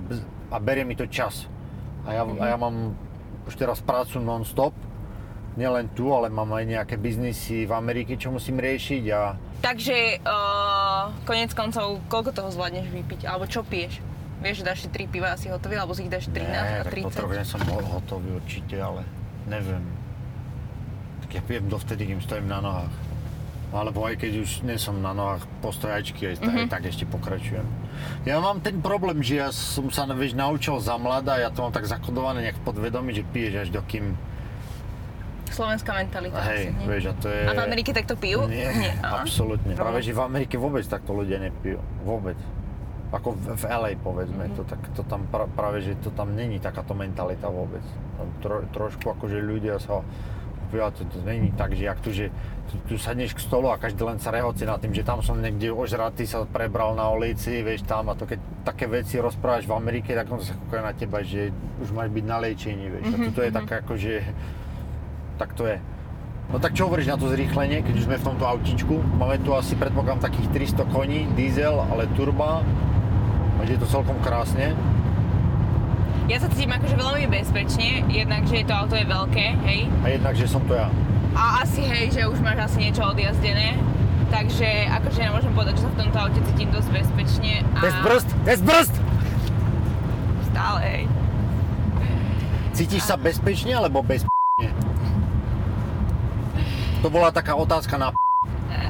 a 0.52 0.56
berie 0.60 0.84
mi 0.84 0.92
to 0.92 1.08
čas. 1.08 1.48
A 2.04 2.14
ja, 2.14 2.22
a 2.22 2.44
ja 2.52 2.56
mám 2.60 2.94
už 3.46 3.54
teraz 3.56 3.80
prácu 3.80 4.22
non-stop, 4.22 4.74
nielen 5.56 5.88
tu, 5.96 6.12
ale 6.12 6.28
mám 6.28 6.52
aj 6.52 6.64
nejaké 6.68 6.94
biznisy 7.00 7.64
v 7.64 7.72
Amerike, 7.72 8.14
čo 8.20 8.30
musím 8.30 8.60
riešiť 8.60 9.04
a 9.12 9.20
Takže 9.64 10.22
uh, 10.22 11.10
konec 11.24 11.50
koncov, 11.56 11.98
koľko 12.12 12.30
toho 12.30 12.48
zvládneš 12.52 12.86
vypiť? 12.92 13.20
Alebo 13.26 13.48
čo 13.48 13.64
piješ? 13.64 13.98
Vieš, 14.44 14.62
že 14.62 14.64
dáš 14.68 14.78
si 14.84 14.88
3 14.92 15.08
piva 15.08 15.32
asi 15.32 15.48
hotový, 15.48 15.80
alebo 15.80 15.96
si 15.96 16.04
ich 16.04 16.12
dáš 16.12 16.28
13 16.28 16.44
Nie, 16.44 16.60
a 16.60 16.84
tak 16.84 16.92
po 17.02 17.10
30? 17.10 17.18
troch 17.18 17.32
nie 17.32 17.46
som 17.48 17.60
ho- 17.64 17.88
hotový 17.98 18.28
určite, 18.36 18.76
ale 18.76 19.02
neviem. 19.48 19.82
Tak 21.24 21.30
ja 21.34 21.42
pijem 21.42 21.66
dovtedy, 21.72 22.02
kým 22.04 22.20
stojím 22.20 22.46
na 22.46 22.60
nohách. 22.60 22.94
No, 23.72 23.82
Alebo 23.82 24.06
aj 24.06 24.22
keď 24.22 24.46
už 24.46 24.62
nie 24.62 24.78
som 24.78 25.02
na 25.02 25.10
nohách 25.10 25.42
postojačky, 25.64 26.30
aj, 26.30 26.34
mm-hmm. 26.38 26.58
aj 26.62 26.66
tak 26.70 26.82
ešte 26.86 27.04
pokračujem. 27.08 27.66
Ja 28.22 28.38
mám 28.38 28.62
ten 28.62 28.78
problém, 28.78 29.24
že 29.24 29.42
ja 29.42 29.50
som 29.50 29.90
sa 29.90 30.06
vieš, 30.06 30.38
naučil 30.38 30.78
za 30.78 30.94
mladá, 31.00 31.40
ja 31.40 31.50
to 31.50 31.66
mám 31.66 31.74
tak 31.74 31.88
zakodované 31.88 32.46
nejak 32.46 32.60
v 32.60 32.64
podvedomí, 32.68 33.10
že 33.16 33.26
piješ 33.26 33.66
až 33.66 33.68
dokým... 33.72 34.14
Slovenská 35.46 35.90
mentalita 35.94 36.40
Hej, 36.42 36.50
asi, 36.52 36.68
nie? 36.74 36.86
vieš, 36.90 37.04
a 37.10 37.14
to 37.16 37.26
je... 37.30 37.40
A 37.46 37.52
v 37.54 37.62
Amerike 37.62 37.90
takto 37.94 38.14
pijú? 38.18 38.44
Nie, 38.50 38.92
Aha. 39.00 39.22
absolútne. 39.22 39.72
Práve, 39.78 40.02
že 40.02 40.12
v 40.12 40.20
Amerike 40.22 40.58
vôbec 40.58 40.82
takto 40.84 41.14
ľudia 41.14 41.38
nepijú. 41.38 41.78
Vôbec. 42.02 42.36
Ako 43.14 43.38
v, 43.38 43.54
v 43.54 43.64
LA 43.70 43.90
povedzme, 44.02 44.50
Mhm. 44.50 44.54
to, 44.58 44.62
tak, 44.66 44.80
to 44.98 45.02
tam 45.06 45.24
pra, 45.30 45.46
práve, 45.46 45.80
že 45.86 45.94
to 46.02 46.10
tam 46.10 46.34
není 46.34 46.58
takáto 46.58 46.92
mentalita 46.92 47.46
vôbec. 47.46 47.82
Tam 48.18 48.28
tro, 48.42 48.56
trošku 48.74 49.06
akože 49.14 49.38
ľudia 49.38 49.78
sa 49.78 50.02
povedal, 50.66 50.90
to, 50.98 51.06
to 51.06 51.22
není 51.22 51.54
tak, 51.54 51.78
že 51.78 51.86
jak 51.86 51.98
tu, 52.02 52.10
že 52.10 52.26
tu, 52.66 52.74
tu 52.90 52.94
sadneš 52.98 53.38
k 53.38 53.40
stolu 53.46 53.70
a 53.70 53.78
každý 53.78 54.02
len 54.02 54.18
sa 54.18 54.34
rehoci 54.34 54.66
nad 54.66 54.82
tým, 54.82 54.90
že 54.90 55.06
tam 55.06 55.22
som 55.22 55.38
niekde 55.38 55.70
ožratý 55.70 56.26
sa 56.26 56.42
prebral 56.42 56.98
na 56.98 57.06
ulici, 57.14 57.62
vieš 57.62 57.86
tam 57.86 58.10
a 58.10 58.18
to 58.18 58.26
keď 58.26 58.42
také 58.66 58.90
veci 58.90 59.22
rozprávaš 59.22 59.62
v 59.70 59.78
Amerike, 59.78 60.10
tak 60.18 60.26
on 60.26 60.42
sa 60.42 60.58
kúka 60.58 60.82
na 60.82 60.90
teba, 60.90 61.22
že 61.22 61.54
už 61.78 61.94
máš 61.94 62.10
byť 62.10 62.24
na 62.26 62.36
liečení, 62.42 62.90
vieš. 62.90 63.04
Mm-hmm. 63.06 63.22
A 63.22 63.26
toto 63.30 63.40
je 63.46 63.50
mhm. 63.54 63.56
tak 63.62 63.68
ako, 63.86 63.92
že 63.94 64.14
tak 65.36 65.52
to 65.52 65.68
je. 65.68 65.76
No 66.46 66.62
tak 66.62 66.78
čo 66.78 66.86
hovoríš 66.86 67.10
na 67.10 67.18
to 67.18 67.26
zrýchlenie, 67.26 67.82
keď 67.82 67.94
už 67.98 68.06
sme 68.06 68.16
v 68.22 68.26
tomto 68.26 68.44
autičku? 68.46 68.94
Máme 69.18 69.42
tu 69.42 69.50
asi 69.52 69.74
predpokladám 69.74 70.30
takých 70.30 70.72
300 70.78 70.94
koní, 70.94 71.26
diesel, 71.34 71.74
ale 71.90 72.06
turba. 72.14 72.62
Je 73.66 73.74
to 73.74 73.88
celkom 73.90 74.14
krásne. 74.22 74.78
Ja 76.30 76.38
sa 76.38 76.46
cítim 76.54 76.70
akože 76.70 76.94
veľmi 76.94 77.26
bezpečne, 77.26 78.06
jednak, 78.06 78.46
že 78.46 78.62
to 78.62 78.70
auto 78.70 78.94
je 78.94 79.02
veľké, 79.02 79.46
hej. 79.66 79.90
A 80.06 80.06
jednak, 80.14 80.34
že 80.38 80.46
som 80.46 80.62
to 80.70 80.78
ja. 80.78 80.86
A 81.34 81.66
asi 81.66 81.82
hej, 81.82 82.14
že 82.14 82.30
už 82.30 82.38
máš 82.46 82.70
asi 82.70 82.86
niečo 82.86 83.02
odjazdené. 83.02 83.74
Takže 84.30 84.86
akože 85.02 85.18
ja 85.18 85.30
môžem 85.34 85.50
povedať, 85.50 85.82
že 85.82 85.82
sa 85.82 85.90
v 85.90 85.98
tomto 85.98 86.18
aute 86.18 86.40
cítim 86.46 86.70
dosť 86.70 86.88
bezpečne. 86.94 87.52
A... 87.74 87.78
Bez 87.82 87.94
brzd, 88.06 88.28
bez 88.46 88.60
brzd! 88.62 88.94
Stále, 90.50 90.80
hej. 90.86 91.04
Cítiš 92.70 93.02
sa 93.02 93.18
bezpečne 93.18 93.74
alebo 93.74 93.98
bez 94.06 94.22
To 97.04 97.08
bola 97.08 97.28
taká 97.32 97.56
otázka 97.56 97.96
na 98.00 98.12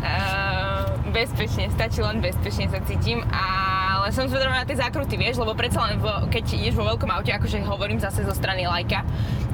Uh, 0.07 0.87
bezpečne, 1.11 1.67
stačí 1.75 1.99
len 1.99 2.23
bezpečne 2.23 2.71
sa 2.71 2.79
cítim 2.87 3.27
ale 4.07 4.15
som 4.15 4.31
zvedavá 4.31 4.63
na 4.63 4.67
tie 4.69 4.79
zákruty, 4.79 5.19
vieš, 5.19 5.43
lebo 5.43 5.51
predsa 5.59 5.83
len 5.83 5.99
v, 5.99 6.07
keď 6.31 6.45
ideš 6.63 6.79
vo 6.79 6.87
veľkom 6.87 7.11
aute, 7.11 7.35
akože 7.35 7.59
hovorím 7.67 7.99
zase 7.99 8.23
zo 8.23 8.31
strany 8.31 8.63
lajka, 8.63 9.03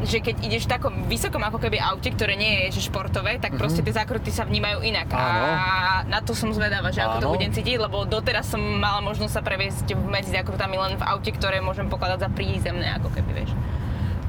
že 0.04 0.20
keď 0.20 0.44
ideš 0.44 0.68
v 0.68 0.72
takom 0.76 0.94
vysokom 1.08 1.40
ako 1.40 1.56
keby 1.56 1.80
aute, 1.80 2.12
ktoré 2.12 2.36
nie 2.36 2.68
je 2.68 2.76
že 2.76 2.92
športové, 2.92 3.40
tak 3.40 3.56
proste 3.56 3.80
mm-hmm. 3.80 3.96
tie 3.96 4.00
zákruty 4.04 4.28
sa 4.28 4.44
vnímajú 4.44 4.84
inak. 4.84 5.08
Áno. 5.08 5.16
A 5.16 5.64
na 6.04 6.20
to 6.20 6.36
som 6.36 6.52
zvedavá, 6.52 6.92
že 6.92 7.00
ako 7.00 7.16
Áno. 7.16 7.22
to 7.24 7.32
budem 7.40 7.48
cítiť, 7.56 7.80
lebo 7.80 8.04
doteraz 8.04 8.52
som 8.52 8.60
mala 8.60 9.00
možnosť 9.00 9.32
sa 9.32 9.40
previesť 9.40 9.96
medzi 10.04 10.36
zákrutami 10.36 10.76
len 10.76 11.00
v 11.00 11.04
aute, 11.08 11.32
ktoré 11.32 11.64
môžem 11.64 11.88
pokladať 11.88 12.28
za 12.28 12.28
prízemné, 12.28 12.92
ako 13.00 13.08
keby, 13.08 13.32
vieš. 13.32 13.56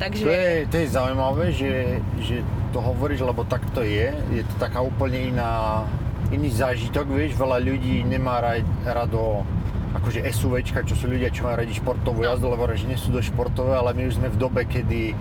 Takže... 0.02 0.24
To 0.26 0.32
je, 0.32 0.52
to 0.68 0.76
je 0.82 0.88
zaujímavé, 0.90 1.46
že, 1.54 1.72
že 2.20 2.36
to 2.74 2.82
hovoríš, 2.82 3.22
lebo 3.22 3.46
tak 3.46 3.62
to 3.72 3.86
je. 3.86 4.10
Je 4.34 4.44
to 4.44 4.56
taká 4.58 4.82
úplne 4.82 5.34
iná, 5.34 5.86
iný 6.34 6.50
zážitok, 6.50 7.06
vieš, 7.08 7.38
veľa 7.38 7.62
ľudí 7.62 8.02
nemá 8.02 8.42
rado 8.84 9.46
akože 9.94 10.26
SUVčka, 10.26 10.82
čo 10.90 10.98
sú 10.98 11.06
ľudia, 11.06 11.30
čo 11.30 11.46
majú 11.46 11.62
radi 11.62 11.78
športovú 11.78 12.26
jazdu, 12.26 12.50
lebo 12.50 12.66
že 12.74 12.90
nie 12.90 12.98
sú 12.98 13.14
do 13.14 13.22
športové, 13.22 13.78
ale 13.78 13.94
my 13.94 14.10
už 14.10 14.18
sme 14.18 14.34
v 14.34 14.38
dobe, 14.42 14.66
kedy 14.66 15.14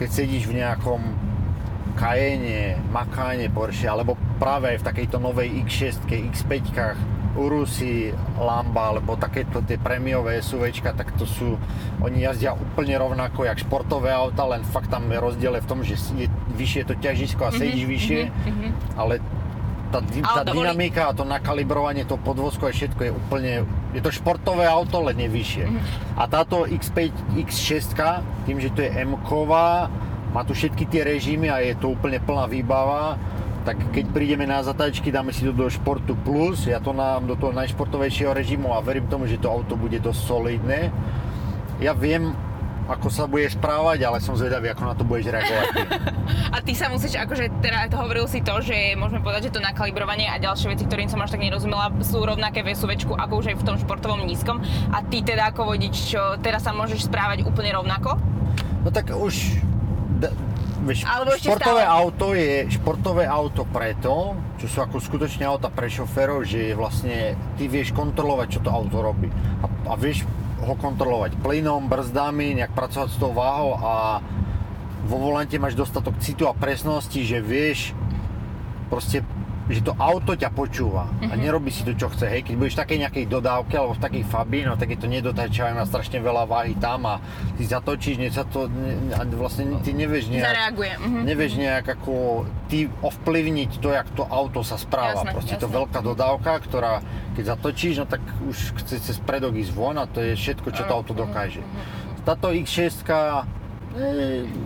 keď 0.00 0.08
sedíš 0.08 0.48
v 0.48 0.64
nejakom 0.64 1.00
Cayenne, 2.00 2.80
Makáne, 2.88 3.52
Porsche, 3.52 3.84
alebo 3.84 4.16
práve 4.40 4.72
aj 4.72 4.80
v 4.80 4.86
takejto 4.88 5.20
novej 5.20 5.52
X6, 5.68 6.08
X5, 6.08 6.72
Urusy, 7.38 8.10
Lamba, 8.38 8.94
alebo 8.94 9.14
takéto 9.14 9.62
tie 9.62 9.78
prémiové 9.78 10.42
SUVčka, 10.42 10.94
tak 10.94 11.14
to 11.14 11.24
sú, 11.28 11.54
oni 12.02 12.26
jazdia 12.26 12.54
úplne 12.54 12.98
rovnako 12.98 13.46
jak 13.46 13.62
športové 13.62 14.10
auta, 14.10 14.46
len 14.50 14.66
fakt 14.66 14.90
tam 14.90 15.06
je 15.06 15.18
rozdiel 15.18 15.54
v 15.62 15.66
tom, 15.68 15.86
že 15.86 15.94
je 16.18 16.26
vyššie 16.58 16.82
to 16.90 16.94
ťažisko 16.98 17.42
a 17.46 17.50
sedíš 17.54 17.86
mm-hmm, 17.86 17.94
vyššie, 17.94 18.20
mm-hmm. 18.26 18.70
ale 18.98 19.14
tá, 19.90 19.98
tá 20.22 20.42
dynamika 20.46 21.10
a 21.10 21.12
to 21.14 21.26
nakalibrovanie, 21.26 22.06
to 22.06 22.14
podvozku 22.18 22.66
a 22.66 22.74
všetko 22.74 23.00
je 23.02 23.12
úplne, 23.14 23.52
je 23.94 24.00
to 24.02 24.10
športové 24.14 24.66
auto, 24.66 25.02
len 25.02 25.18
je 25.18 25.28
vyššie. 25.30 25.66
Mm-hmm. 25.66 26.18
A 26.18 26.22
táto 26.30 26.66
X5, 26.66 26.98
X6, 27.46 27.98
tým, 28.46 28.58
že 28.62 28.70
to 28.70 28.86
je 28.86 28.90
m 28.90 29.18
má 30.30 30.46
tu 30.46 30.54
všetky 30.54 30.86
tie 30.86 31.02
režimy 31.02 31.50
a 31.50 31.58
je 31.58 31.74
to 31.74 31.90
úplne 31.90 32.22
plná 32.22 32.46
výbava, 32.46 33.18
tak 33.64 33.76
keď 33.92 34.04
prídeme 34.10 34.48
na 34.48 34.64
zatáčky, 34.64 35.12
dáme 35.12 35.36
si 35.36 35.44
to 35.44 35.52
do 35.52 35.68
Športu 35.68 36.16
Plus, 36.16 36.64
ja 36.64 36.80
to 36.80 36.96
nám 36.96 37.28
do 37.28 37.36
toho 37.36 37.52
najšportovejšieho 37.52 38.32
režimu 38.32 38.72
a 38.72 38.80
verím 38.80 39.04
tomu, 39.06 39.28
že 39.28 39.36
to 39.36 39.52
auto 39.52 39.76
bude 39.76 40.00
dosť 40.00 40.20
solidné. 40.24 40.88
Ja 41.80 41.92
viem, 41.92 42.32
ako 42.90 43.06
sa 43.12 43.28
budeš 43.30 43.54
správať, 43.54 44.02
ale 44.02 44.18
som 44.18 44.34
zvedavý, 44.34 44.72
ako 44.72 44.82
na 44.82 44.94
to 44.96 45.04
budeš 45.04 45.30
reagovať. 45.30 45.66
a 46.56 46.58
ty 46.64 46.72
sa 46.72 46.90
musíš, 46.90 47.14
akože 47.20 47.62
teda 47.62 47.86
to 47.86 47.96
hovoril 48.00 48.26
si 48.26 48.42
to, 48.42 48.58
že 48.64 48.98
môžeme 48.98 49.22
povedať, 49.22 49.52
že 49.52 49.54
to 49.54 49.62
nakalibrovanie 49.62 50.26
a 50.26 50.42
ďalšie 50.42 50.72
veci, 50.72 50.84
ktorým 50.88 51.06
som 51.06 51.22
až 51.22 51.36
tak 51.36 51.44
nerozumela, 51.44 51.92
sú 52.02 52.18
rovnaké 52.18 52.66
v 52.66 52.74
SUVčku, 52.74 53.14
ako 53.14 53.44
už 53.44 53.54
aj 53.54 53.56
v 53.60 53.66
tom 53.68 53.76
športovom 53.78 54.26
nízkom. 54.26 54.58
A 54.90 55.04
ty 55.06 55.22
teda 55.22 55.54
ako 55.54 55.70
vodič, 55.70 56.10
čo 56.10 56.40
teraz 56.42 56.66
sa 56.66 56.74
môžeš 56.74 57.06
správať 57.06 57.46
úplne 57.46 57.70
rovnako? 57.76 58.18
No 58.82 58.88
tak 58.88 59.12
už 59.12 59.60
Vieš, 60.80 61.04
športové 61.44 61.84
stále... 61.84 61.98
auto 62.00 62.26
je 62.32 62.52
športové 62.72 63.24
auto 63.28 63.68
preto, 63.68 64.32
čo 64.56 64.66
sú 64.66 64.78
ako 64.80 64.96
skutočne 64.96 65.44
auta 65.44 65.68
pre 65.68 65.92
šoférov, 65.92 66.40
že 66.48 66.72
vlastne 66.72 67.36
ty 67.60 67.68
vieš 67.68 67.92
kontrolovať, 67.92 68.46
čo 68.56 68.60
to 68.64 68.72
auto 68.72 69.04
robí. 69.04 69.28
A, 69.60 69.92
a 69.92 69.94
vieš 70.00 70.24
ho 70.60 70.74
kontrolovať 70.76 71.36
plynom, 71.40 71.88
brzdami, 71.88 72.56
nejak 72.56 72.72
pracovať 72.72 73.08
s 73.12 73.20
tou 73.20 73.32
váhou 73.32 73.76
a 73.76 74.20
vo 75.04 75.16
volante 75.16 75.56
máš 75.56 75.76
dostatok 75.76 76.16
citu 76.20 76.44
a 76.48 76.56
presnosti, 76.56 77.20
že 77.24 77.40
vieš 77.40 77.96
proste 78.92 79.24
že 79.70 79.86
to 79.86 79.94
auto 79.94 80.34
ťa 80.34 80.50
počúva 80.50 81.06
a 81.06 81.34
mhm. 81.34 81.40
nerobí 81.40 81.70
si 81.70 81.86
to, 81.86 81.94
čo 81.94 82.10
chce. 82.10 82.26
Hej, 82.26 82.42
keď 82.50 82.54
budeš 82.58 82.74
v 82.74 82.80
takej 82.82 82.98
nejakej 83.06 83.24
dodávke 83.30 83.74
alebo 83.78 83.94
v 83.94 84.02
takej 84.02 84.24
fabi, 84.26 84.66
no 84.66 84.74
tak 84.74 84.90
je 84.90 84.98
to 84.98 85.06
nedotačavé, 85.06 85.70
má 85.72 85.86
strašne 85.86 86.18
veľa 86.18 86.44
váhy 86.50 86.74
tam 86.76 87.06
a 87.06 87.22
ty 87.54 87.62
zatočíš, 87.62 88.18
ne, 88.18 88.28
sa 88.34 88.42
to, 88.42 88.66
ne, 88.66 89.14
a 89.14 89.22
vlastne 89.30 89.78
ty 89.86 89.94
nevieš 89.94 90.26
nejak, 90.28 90.46
Zareaguje. 90.50 90.92
Mhm. 90.98 91.20
nevieš 91.22 91.52
nejak 91.54 91.86
ako 91.86 92.44
ty 92.66 92.90
ovplyvniť 92.90 93.70
to, 93.78 93.88
jak 93.94 94.08
to 94.18 94.26
auto 94.26 94.66
sa 94.66 94.74
správa. 94.74 95.22
Jasné, 95.22 95.32
Proste 95.32 95.54
jasné. 95.56 95.64
to 95.64 95.68
veľká 95.70 96.00
dodávka, 96.02 96.52
ktorá 96.66 97.02
keď 97.38 97.56
zatočíš, 97.56 97.94
no 98.02 98.06
tak 98.10 98.20
už 98.42 98.74
chce 98.82 98.98
cez 98.98 99.16
predok 99.22 99.54
ísť 99.54 99.72
von 99.72 99.96
a 99.96 100.04
to 100.10 100.18
je 100.20 100.34
všetko, 100.34 100.74
čo 100.74 100.82
to 100.82 100.92
auto 100.92 101.14
dokáže. 101.14 101.62
Táto 102.26 102.50
X6 102.52 103.06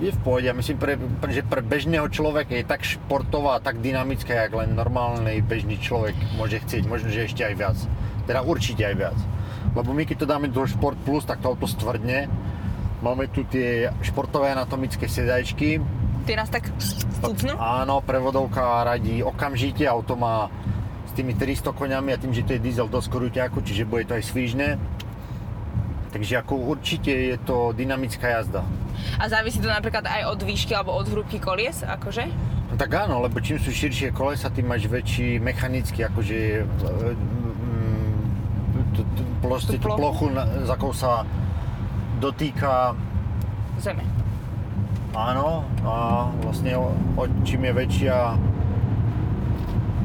je 0.05 0.11
v 0.13 0.21
pohode. 0.21 0.49
Myslím, 0.53 0.77
pre, 0.77 0.95
že 1.33 1.43
pre 1.45 1.65
bežného 1.65 2.07
človeka 2.13 2.53
je 2.53 2.65
tak 2.65 2.85
športová, 2.85 3.61
tak 3.65 3.81
dynamická, 3.81 4.49
jak 4.49 4.53
len 4.53 4.77
normálny 4.77 5.41
bežný 5.41 5.81
človek 5.81 6.13
môže 6.37 6.61
chcieť. 6.61 6.85
Možno, 6.85 7.09
že 7.09 7.25
ešte 7.25 7.45
aj 7.45 7.55
viac. 7.57 7.79
Teda 8.29 8.45
určite 8.45 8.85
aj 8.85 8.95
viac. 8.97 9.19
Lebo 9.73 9.97
my 9.97 10.05
keď 10.05 10.17
to 10.25 10.31
dáme 10.31 10.47
do 10.53 10.63
Sport 10.69 11.01
Plus, 11.03 11.25
tak 11.25 11.41
to 11.41 11.57
auto 11.57 11.65
stvrdne. 11.65 12.29
Máme 13.01 13.29
tu 13.33 13.45
tie 13.49 13.93
športové 14.05 14.53
anatomické 14.53 15.09
sedajčky. 15.09 15.81
Tie 16.25 16.37
nás 16.37 16.49
tak 16.49 16.73
stúpnú? 16.81 17.53
Áno, 17.61 18.01
prevodovka 18.01 18.81
radí 18.85 19.21
okamžite, 19.21 19.85
auto 19.85 20.17
má 20.17 20.49
s 21.05 21.13
tými 21.13 21.37
300 21.37 21.77
koňami 21.77 22.17
a 22.17 22.21
tým, 22.21 22.33
že 22.33 22.49
to 22.49 22.57
je 22.57 22.65
diesel 22.65 22.89
dosť 22.89 23.09
krúťaku, 23.13 23.61
čiže 23.61 23.85
bude 23.85 24.09
to 24.09 24.17
aj 24.17 24.25
svížne. 24.25 24.81
Takže 26.15 26.39
ako 26.47 26.79
určite 26.79 27.11
je 27.11 27.37
to 27.43 27.75
dynamická 27.75 28.39
jazda. 28.39 28.63
A 29.19 29.27
závisí 29.27 29.59
to 29.59 29.67
napríklad 29.67 30.07
aj 30.07 30.31
od 30.31 30.41
výšky 30.47 30.71
alebo 30.71 30.95
od 30.95 31.11
hrúbky 31.11 31.43
kolies, 31.43 31.83
akože? 31.83 32.31
No 32.71 32.75
tak 32.79 32.95
áno, 32.95 33.19
lebo 33.19 33.43
čím 33.43 33.59
sú 33.59 33.75
širšie 33.75 34.15
kolesa, 34.15 34.47
tým 34.47 34.71
máš 34.71 34.87
väčší 34.87 35.43
mechanický, 35.43 36.07
akože 36.07 36.63
tú, 38.95 39.03
tú, 39.03 39.23
tú, 39.43 39.75
tú 39.75 39.79
plochu, 39.83 40.31
za 40.63 40.75
akou 40.79 40.95
sa 40.95 41.27
dotýka 42.23 42.95
Zeme. 43.83 44.07
Áno, 45.19 45.67
a 45.83 46.31
vlastne 46.47 46.79
o, 46.79 46.95
o, 47.19 47.27
čím 47.43 47.67
je 47.67 47.73
väčšia 47.75 48.17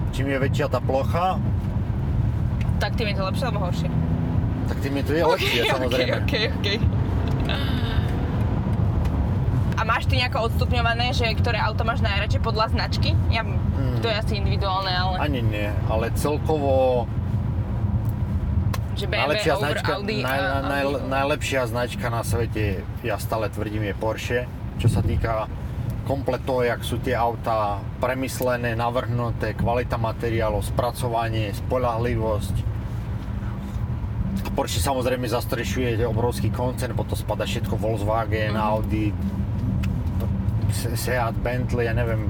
čím 0.09 0.25
je 0.33 0.37
väčšia 0.41 0.73
tá 0.73 0.81
plocha, 0.81 1.37
tak 2.79 2.95
tým 2.95 3.11
je 3.11 3.15
to 3.19 3.23
lepšie 3.27 3.45
alebo 3.45 3.59
horšie? 3.67 3.89
Tak 4.69 4.77
tým 4.85 4.93
je 5.01 5.03
to 5.03 5.13
je 5.17 5.23
lepšie, 5.25 5.61
okay, 5.65 5.73
samozrejme. 5.73 6.17
Okay, 6.29 6.45
okay, 6.53 6.77
okay. 6.77 6.77
A 9.79 9.81
máš 9.88 10.11
ty 10.11 10.19
nejako 10.19 10.51
odstupňované, 10.51 11.15
že 11.15 11.23
ktoré 11.39 11.55
auto 11.55 11.88
máš 11.88 12.03
najradšej 12.03 12.43
podľa 12.43 12.75
značky? 12.75 13.15
Ja, 13.31 13.47
hmm. 13.47 14.03
To 14.03 14.11
je 14.11 14.15
asi 14.15 14.33
individuálne, 14.38 14.91
ale... 14.91 15.15
Ani 15.23 15.39
nie, 15.39 15.71
ale 15.88 16.11
celkovo... 16.19 17.07
Že 18.99 19.07
BMW 19.07 19.19
najlepšia 19.23 19.53
over 19.55 19.63
značka, 19.63 19.91
Audi, 19.95 20.17
naj, 20.19 20.39
naj, 20.67 20.83
Audi. 20.83 21.01
Najlepšia 21.07 21.61
značka 21.71 22.05
na 22.11 22.21
svete, 22.27 22.83
ja 23.07 23.15
stále 23.15 23.47
tvrdím, 23.47 23.88
je 23.88 23.95
Porsche. 23.95 24.39
Čo 24.83 24.91
sa 24.91 24.99
týka 24.99 25.47
komplet 26.03 26.43
toho, 26.43 26.67
jak 26.67 26.83
sú 26.83 26.99
tie 26.99 27.15
autá 27.15 27.79
premyslené, 28.03 28.75
navrhnuté, 28.75 29.55
kvalita 29.55 29.95
materiálov, 29.95 30.67
spracovanie, 30.67 31.55
spolahlivosť. 31.55 32.68
Porsche 34.59 34.83
samozrejme 34.83 35.23
zastrešuje 35.23 36.03
obrovský 36.03 36.51
koncern, 36.51 36.91
potom 36.91 37.15
spada 37.15 37.47
všetko 37.47 37.79
Volkswagen, 37.79 38.59
mm-hmm. 38.59 38.67
Audi, 38.75 39.07
Seat, 40.99 41.31
Bentley, 41.39 41.87
ja 41.87 41.95
neviem, 41.95 42.27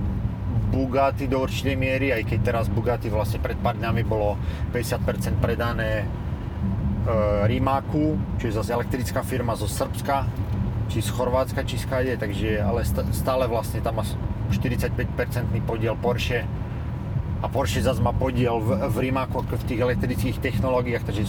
Bugatti 0.70 1.26
do 1.26 1.42
určitej 1.42 1.74
miery, 1.74 2.14
aj 2.14 2.30
keď 2.30 2.40
teraz 2.46 2.66
Bugatti 2.70 3.10
vlastne 3.10 3.42
pred 3.42 3.58
pár 3.58 3.82
dňami 3.82 4.06
bolo 4.06 4.38
50% 4.70 5.42
predané 5.42 6.06
e, 6.06 7.50
Rimaku, 7.50 8.38
čo 8.38 8.46
je 8.46 8.54
zase 8.62 8.78
elektrická 8.78 9.26
firma 9.26 9.58
zo 9.58 9.66
Srbska, 9.66 10.30
či 10.86 11.02
z 11.02 11.10
Chorvátska, 11.10 11.66
či 11.66 11.82
skade, 11.82 12.14
takže 12.14 12.62
ale 12.62 12.86
stále 13.10 13.50
vlastne 13.50 13.82
tam 13.82 14.06
má 14.06 14.06
45% 14.54 15.02
podiel 15.66 15.98
Porsche 15.98 16.46
a 17.42 17.50
Porsche 17.50 17.82
zase 17.82 18.06
má 18.06 18.14
podiel 18.14 18.62
v, 18.62 18.86
v 18.86 19.10
Rimaku 19.10 19.50
v 19.50 19.66
tých 19.66 19.82
elektrických 19.82 20.38
technológiách, 20.38 21.10
takže 21.10 21.26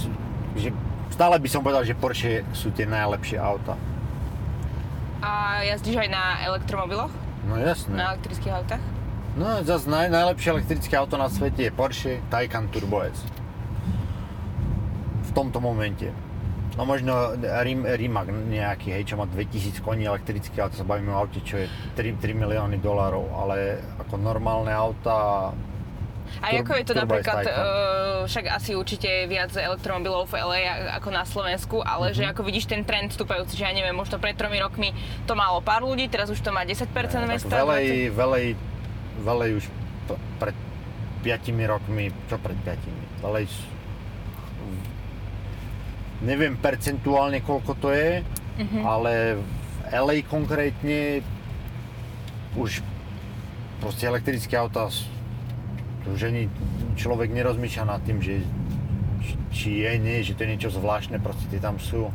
že 0.61 0.71
stále 1.11 1.37
by 1.37 1.49
som 1.51 1.61
povedal, 1.61 1.85
že 1.85 1.99
Porsche 1.99 2.47
sú 2.57 2.73
tie 2.73 2.89
najlepšie 2.89 3.37
auta. 3.37 3.77
A 5.21 5.61
jazdíš 5.69 6.01
aj 6.01 6.09
na 6.09 6.25
elektromobiloch? 6.49 7.13
No 7.45 7.61
jasné. 7.61 7.93
Na 7.93 8.17
elektrických 8.17 8.53
autách? 8.57 8.83
No 9.37 9.63
zase 9.63 9.87
naj, 9.87 10.09
najlepšie 10.11 10.49
elektrické 10.59 10.95
auto 10.97 11.21
na 11.21 11.29
svete 11.29 11.69
je 11.69 11.73
Porsche 11.73 12.25
Taycan 12.33 12.73
Turbo 12.73 13.05
S. 13.05 13.21
V 15.29 15.31
tomto 15.37 15.61
momente. 15.63 16.11
No 16.75 16.89
možno 16.89 17.37
Rim, 17.39 17.85
Rimac 17.85 18.31
nejaký, 18.31 18.95
hej, 18.97 19.13
čo 19.13 19.21
má 19.21 19.29
2000 19.29 19.85
koní 19.85 20.09
elektrické 20.09 20.65
auto, 20.65 20.81
sa 20.81 20.87
bavíme 20.87 21.13
o 21.13 21.21
aute, 21.21 21.45
čo 21.45 21.61
je 21.61 21.67
3, 21.95 22.17
3 22.17 22.33
milióny 22.33 22.81
dolárov, 22.81 23.29
ale 23.37 23.85
ako 24.01 24.17
normálne 24.17 24.73
auta 24.73 25.51
A 26.39 26.47
Tur- 26.49 26.61
ako 26.61 26.73
je 26.73 26.85
to 26.85 26.95
napríklad, 26.95 27.43
uh, 27.43 27.53
však 28.25 28.45
asi 28.49 28.73
určite 28.73 29.07
viac 29.27 29.51
elektromobilov 29.51 30.27
v 30.27 30.39
LA 30.39 30.61
ako 30.95 31.09
na 31.11 31.23
Slovensku, 31.23 31.77
ale 31.81 32.11
že 32.11 32.23
Mhm. 32.23 32.31
ako 32.31 32.41
vidíš 32.43 32.65
ten 32.67 32.81
trend 32.81 33.11
stúpajúci, 33.11 33.55
že 33.55 33.63
ja 33.63 33.71
neviem, 33.71 33.93
možno 33.93 34.17
pred 34.17 34.33
tromi 34.33 34.57
rokmi 34.57 34.95
to 35.25 35.35
malo 35.35 35.59
pár 35.61 35.83
ľudí, 35.83 36.07
teraz 36.07 36.27
už 36.27 36.39
to 36.39 36.49
má 36.49 36.63
10% 36.63 36.87
tak 37.19 37.29
mesta. 37.29 37.53
velej, 37.53 37.87
velej, 38.09 38.47
velej 39.19 39.51
už 39.57 39.65
pred 40.39 40.57
5 41.21 41.37
rokmi, 41.67 42.09
čo 42.25 42.37
pred 42.37 42.57
5? 42.59 42.79
Velej, 43.21 43.45
neviem 46.21 46.55
percentuálne 46.55 47.41
koľko 47.41 47.73
to 47.75 47.89
je, 47.91 48.21
Mhm. 48.59 48.81
ale 48.83 49.13
v 49.35 49.45
LA 49.91 50.17
konkrétne 50.23 51.25
už 52.53 52.85
proste 53.79 54.05
elektrické 54.05 54.53
autá 54.55 54.93
už 56.09 56.33
ani 56.33 56.49
človek 56.97 57.33
nerozmýšľa 57.33 57.85
nad 57.85 58.01
tým, 58.07 58.19
že 58.23 58.41
či- 59.53 59.85
je, 59.85 59.93
nie, 60.01 60.25
že 60.25 60.33
to 60.37 60.45
je 60.47 60.49
niečo 60.57 60.71
zvláštne, 60.73 61.21
proste 61.21 61.45
tie 61.53 61.61
tam 61.61 61.77
sú. 61.77 62.09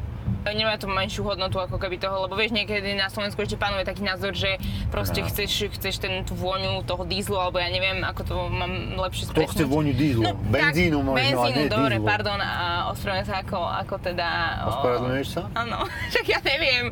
Nemá 0.46 0.78
to 0.78 0.90
menšiu 0.90 1.22
hodnotu 1.22 1.62
ako 1.62 1.78
keby 1.78 2.02
toho, 2.02 2.26
lebo 2.26 2.34
vieš, 2.34 2.50
niekedy 2.50 2.98
na 2.98 3.14
Slovensku 3.14 3.46
ešte 3.46 3.62
panuje 3.62 3.86
taký 3.86 4.02
názor, 4.02 4.34
že 4.34 4.58
proste 4.90 5.22
Aha. 5.22 5.30
chceš, 5.30 5.70
chceš 5.78 6.02
ten, 6.02 6.26
tú 6.26 6.34
vôňu 6.34 6.82
toho 6.82 7.06
dízlu, 7.06 7.38
alebo 7.38 7.62
ja 7.62 7.70
neviem, 7.70 8.02
ako 8.02 8.22
to 8.26 8.36
mám 8.50 8.98
lepšie 8.98 9.30
Kto 9.30 9.46
chce 9.46 9.66
vôňu 9.70 9.94
dízlu? 9.94 10.26
Benzínu 10.50 10.98
tak, 11.02 11.06
možno, 11.06 11.18
a 11.18 11.46
benzínu, 11.46 11.62
nie 11.62 11.70
dobre, 11.70 11.96
dízlu. 12.02 12.10
pardon, 12.10 12.40
a 12.42 12.90
ospravedlňujem 12.94 13.30
sa 13.30 13.36
ako, 13.46 13.60
ako 13.86 13.96
teda... 14.02 14.28
Ospravedlňuješ 14.66 15.28
sa? 15.30 15.42
Áno, 15.54 15.78
však 16.14 16.26
ja 16.26 16.40
neviem. 16.42 16.86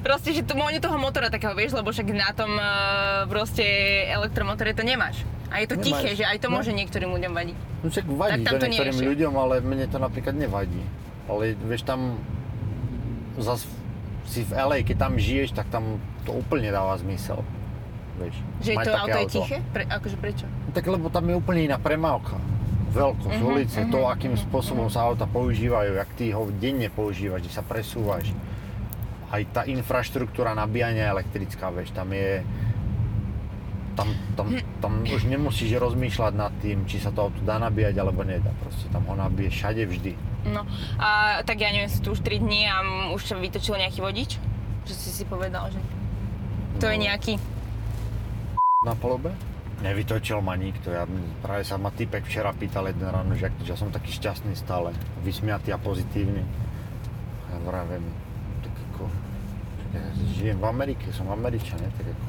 Proste, 0.00 0.32
že 0.32 0.40
tú 0.48 0.56
vôňu 0.56 0.80
toho 0.80 0.96
motora 0.96 1.28
takého, 1.28 1.52
vieš, 1.52 1.76
lebo 1.76 1.92
však 1.92 2.08
na 2.12 2.32
tom 2.32 2.56
e, 2.56 2.64
proste 3.28 3.64
elektromotore 4.08 4.72
to 4.72 4.80
nemáš. 4.80 5.28
A 5.48 5.54
je 5.58 5.66
to 5.66 5.74
Nemáš. 5.74 5.86
tiché, 5.86 6.08
že 6.14 6.24
aj 6.24 6.38
to 6.38 6.48
No. 6.48 6.54
môže 6.54 6.70
niektorým 6.70 7.10
ľuďom 7.10 7.32
vadiť. 7.32 7.56
No 7.78 7.86
však 7.86 8.06
vadí 8.06 8.42
Tak 8.42 8.52
to 8.54 8.66
niektorým 8.66 8.94
ešte. 8.94 9.08
ľuďom, 9.08 9.32
ale 9.34 9.54
mne 9.60 9.86
to 9.86 9.96
napríklad 9.96 10.34
nevadí. 10.34 10.82
Ale 11.24 11.42
vieš 11.54 11.82
tam, 11.82 12.20
zas 13.36 13.64
si 14.24 14.42
v 14.42 14.52
LA, 14.52 14.78
keď 14.82 14.96
tam 14.98 15.12
žiješ, 15.14 15.52
tak 15.52 15.68
tam 15.68 15.96
to 16.22 16.32
úplne 16.32 16.68
dáva 16.68 16.92
zmysel. 16.96 17.40
Vieš, 18.18 18.34
Že 18.60 18.72
to 18.74 18.80
také 18.82 18.98
auto 18.98 19.18
je 19.18 19.26
tiché? 19.30 19.56
Pre, 19.64 19.82
akože 19.86 20.16
prečo? 20.16 20.44
No 20.44 20.70
Tak 20.70 20.84
lebo 20.84 21.06
tam 21.06 21.24
je 21.24 21.34
úplne 21.34 21.60
iná 21.64 21.78
premávka. 21.78 22.36
Veľkosť 22.88 23.36
Mhm, 23.36 23.46
ulice, 23.46 23.78
to 23.86 23.98
mhm, 23.98 24.08
akým 24.10 24.34
spôsobom 24.34 24.88
sa 24.88 25.00
auta 25.02 25.24
používajú, 25.24 25.92
jak 25.94 26.10
ty 26.12 26.28
ho 26.28 26.48
denne 26.50 26.88
používaš, 26.88 27.40
kde 27.42 27.52
sa 27.52 27.62
presúvaš. 27.62 28.32
Aj 29.28 29.44
tá 29.46 29.62
infraštruktúra 29.62 30.52
nabíjania 30.52 31.06
elektrická, 31.06 31.68
vieš, 31.68 31.92
tam 31.92 32.08
je... 32.10 32.40
Tam, 33.98 34.08
tam, 34.32 34.46
tam 34.78 34.92
už 35.02 35.26
nemusíš 35.26 35.74
rozmýšľať 35.74 36.32
nad 36.32 36.54
tým, 36.62 36.86
či 36.86 37.02
sa 37.02 37.10
to 37.10 37.26
auto 37.26 37.42
dá 37.42 37.58
nabíjať 37.58 37.98
alebo 37.98 38.22
nedá. 38.22 38.54
Proste 38.62 38.86
tam 38.88 39.02
ho 39.04 39.18
nabíje 39.18 39.50
všade 39.50 39.82
vždy. 39.82 40.14
No, 40.46 40.62
a 40.96 41.42
tak 41.42 41.58
ja 41.58 41.74
neviem, 41.74 41.90
si 41.90 41.98
tu 41.98 42.14
už 42.14 42.22
3 42.22 42.38
dní 42.38 42.62
a 42.64 42.78
už 43.10 43.26
sa 43.26 43.34
vytočil 43.34 43.74
nejaký 43.74 43.98
vodič? 43.98 44.38
Že 44.86 44.94
si 44.94 45.10
si 45.10 45.24
povedal, 45.26 45.66
že 45.68 45.82
to 46.78 46.86
je 46.86 46.94
No. 46.94 47.04
nejaký... 47.04 47.34
na 48.80 48.94
palube? 48.94 49.34
Nevytočil 49.78 50.38
ma 50.38 50.54
nikto, 50.54 50.90
ja, 50.90 51.06
práve 51.38 51.62
sa 51.62 51.74
ma 51.74 51.90
typek 51.90 52.22
včera 52.22 52.50
pýtal 52.50 52.86
jeden 52.86 53.02
ráno, 53.04 53.34
že, 53.34 53.50
že 53.62 53.74
ja 53.74 53.78
som 53.78 53.90
taký 53.90 54.10
šťastný 54.10 54.54
stále, 54.54 54.90
vysmiatý 55.22 55.70
a 55.70 55.78
pozitívny. 55.78 56.42
Ja 57.46 57.56
vravím, 57.62 58.02
tak 58.60 58.74
ako, 58.90 59.06
ja 59.92 60.02
žijem 60.32 60.58
v 60.58 60.66
Amerike, 60.66 61.10
som 61.10 61.26
Američan, 61.28 61.78
ne? 61.78 61.90
tak 61.94 62.06
ako, 62.06 62.24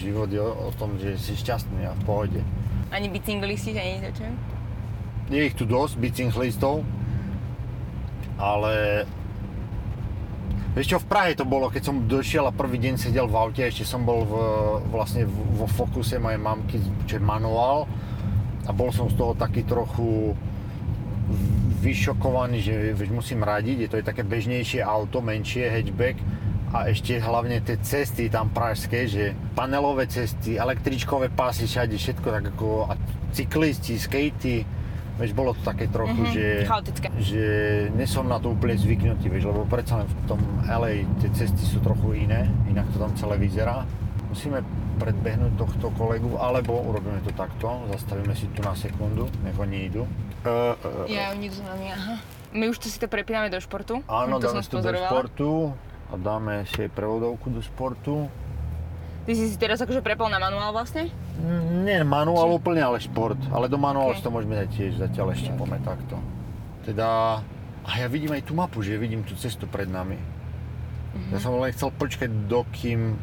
život 0.00 0.28
je 0.32 0.40
o, 0.40 0.48
o 0.48 0.70
tom, 0.72 0.96
že 0.96 1.20
si 1.20 1.36
šťastný 1.36 1.84
a 1.84 1.92
v 1.92 2.02
pohode. 2.08 2.40
Ani 2.88 3.12
bicyklisti, 3.12 3.76
ani 3.76 4.02
niečo? 4.02 4.24
Je 5.30 5.40
ich 5.46 5.54
tu 5.54 5.68
dosť, 5.68 5.94
bicyklistov, 6.00 6.82
ale 8.40 9.04
Vieš 10.70 10.86
čo, 10.86 10.98
v 11.02 11.10
Prahe 11.10 11.34
to 11.34 11.42
bolo, 11.42 11.66
keď 11.66 11.82
som 11.82 12.06
došiel 12.06 12.46
a 12.46 12.54
prvý 12.54 12.78
deň 12.78 12.94
sedel 12.94 13.26
v 13.26 13.34
aute, 13.34 13.58
ešte 13.66 13.82
som 13.82 14.06
bol 14.06 14.22
v, 14.22 14.34
vlastne 14.94 15.26
vo 15.26 15.66
fokuse 15.66 16.14
mojej 16.22 16.38
mamky, 16.38 16.78
čo 17.10 17.18
je 17.18 17.22
manuál 17.22 17.90
a 18.62 18.70
bol 18.70 18.94
som 18.94 19.10
z 19.10 19.18
toho 19.18 19.34
taký 19.34 19.66
trochu 19.66 20.38
vyšokovaný, 21.82 22.62
že 22.62 22.74
vieš, 22.94 23.10
musím 23.10 23.42
radiť, 23.42 23.76
je 23.82 23.88
to 23.90 23.98
je 23.98 24.06
také 24.06 24.22
bežnejšie 24.22 24.78
auto, 24.78 25.18
menšie, 25.18 25.66
hatchback 25.66 26.22
a 26.70 26.86
ešte 26.86 27.18
hlavne 27.18 27.58
tie 27.60 27.76
cesty 27.78 28.30
tam 28.30 28.48
pražské, 28.48 29.04
že 29.04 29.24
panelové 29.52 30.06
cesty, 30.06 30.54
električkové 30.54 31.26
pásy 31.28 31.66
všade, 31.66 31.94
všetko 31.94 32.28
tak 32.30 32.44
ako 32.54 32.86
a 32.86 32.94
cyklisti, 33.30 33.98
skatey, 33.98 34.62
vieš, 35.18 35.32
bolo 35.34 35.50
to 35.52 35.62
také 35.62 35.86
trochu, 35.86 36.22
Mhm, 36.22 36.30
že 36.30 36.46
chaotické. 36.64 37.06
že 37.18 37.44
nesom 37.92 38.26
na 38.26 38.38
to 38.38 38.54
úplne 38.54 38.78
zvyknutý, 38.78 39.26
vieš, 39.26 39.50
lebo 39.50 39.66
predsa 39.66 39.98
len 39.98 40.06
v 40.06 40.14
tom 40.26 40.38
LA 40.64 41.02
tie 41.18 41.30
cesty 41.34 41.60
sú 41.60 41.82
trochu 41.82 42.22
iné, 42.22 42.46
inak 42.66 42.86
to 42.90 43.02
tam 43.02 43.10
celé 43.18 43.34
vyzerá. 43.36 43.82
Musíme 44.30 44.62
predbehnúť 44.96 45.58
tohto 45.58 45.90
kolegu, 45.90 46.38
alebo 46.38 46.78
urobíme 46.78 47.18
to 47.20 47.34
takto, 47.34 47.82
zastavíme 47.90 48.30
si 48.32 48.46
tu 48.54 48.62
na 48.62 48.78
sekundu, 48.78 49.26
nech 49.42 49.58
oni 49.58 49.90
idú. 49.90 50.06
Uh, 50.40 50.76
uh, 50.76 51.04
Ja, 51.10 51.34
oni 51.34 51.50
idú 51.50 51.58
za 51.58 51.66
nami, 51.66 51.90
aha. 51.90 52.14
My 52.50 52.66
už 52.66 52.78
to 52.78 52.86
si 52.86 52.98
to 52.98 53.06
prepíname 53.06 53.50
do 53.50 53.58
športu. 53.58 54.02
Áno, 54.06 54.38
dáme 54.38 54.62
to 54.62 54.78
do 54.78 54.90
športu 54.94 55.50
a 56.10 56.14
dáme 56.14 56.66
si 56.66 56.80
aj 56.80 56.90
prevodovku 56.90 57.48
do 57.48 57.60
športu. 57.60 58.26
Ty 59.20 59.32
si 59.32 59.46
si 59.46 59.56
teraz 59.56 59.78
akože 59.78 60.00
prepol 60.00 60.26
na 60.26 60.36
manuál 60.36 60.70
vlastne? 60.70 61.06
Mm, 61.36 61.84
Nie 61.84 62.00
manuál 62.02 62.50
úplne, 62.50 62.80
ale 62.80 62.98
šport. 62.98 63.38
Ale 63.48 63.66
do 63.66 63.76
manuálu 63.76 64.12
Ok. 64.12 64.16
si 64.16 64.24
to 64.24 64.30
môžeme 64.30 64.56
dať 64.56 64.68
tiež, 64.70 64.92
zatiaľ 64.98 65.26
ešte 65.30 65.48
Ok, 65.48 65.54
ok. 65.54 65.60
poďme 65.60 65.78
takto. 65.80 66.16
Teda, 66.82 67.08
a 67.80 67.90
ja 67.94 68.06
vidím 68.06 68.32
aj 68.32 68.42
tú 68.42 68.52
mapu, 68.52 68.80
že 68.80 68.96
vidím 68.96 69.22
tú 69.22 69.34
cestu 69.34 69.64
pred 69.64 69.86
nami. 69.86 70.18
Mhm. 71.12 71.30
Ja 71.30 71.38
som 71.38 71.54
len 71.54 71.70
chcel 71.70 71.90
počkať, 71.92 72.26
dokým, 72.46 73.14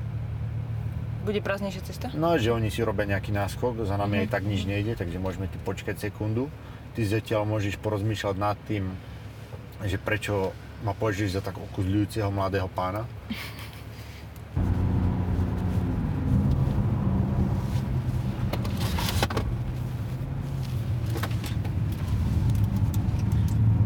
Bude 1.19 1.39
prázdnejšia 1.39 1.83
cesta? 1.83 2.07
no, 2.13 2.35
že 2.35 2.49
oni 2.49 2.67
si 2.67 2.79
robia 2.79 3.03
nejaký 3.05 3.31
náskok, 3.31 3.83
za 3.83 3.95
nami 3.95 4.15
Mhm. 4.15 4.21
aj 4.21 4.29
tak 4.29 4.43
nič 4.43 4.63
nejde, 4.63 4.95
takže 4.95 5.17
môžeme 5.17 5.45
tu 5.45 5.59
počkať 5.59 5.99
sekundu. 5.99 6.47
Ty 6.93 7.03
zatiaľ 7.03 7.43
môžeš 7.43 7.75
porozmýšľať 7.77 8.35
nad 8.35 8.55
tým, 8.63 8.87
že 9.83 9.97
prečo 9.97 10.55
ma 10.85 10.93
považuješ 10.93 11.37
za 11.37 11.41
tak 11.41 11.57
okuzľujúceho 11.57 12.29
mladého 12.29 12.69
pána. 12.69 13.05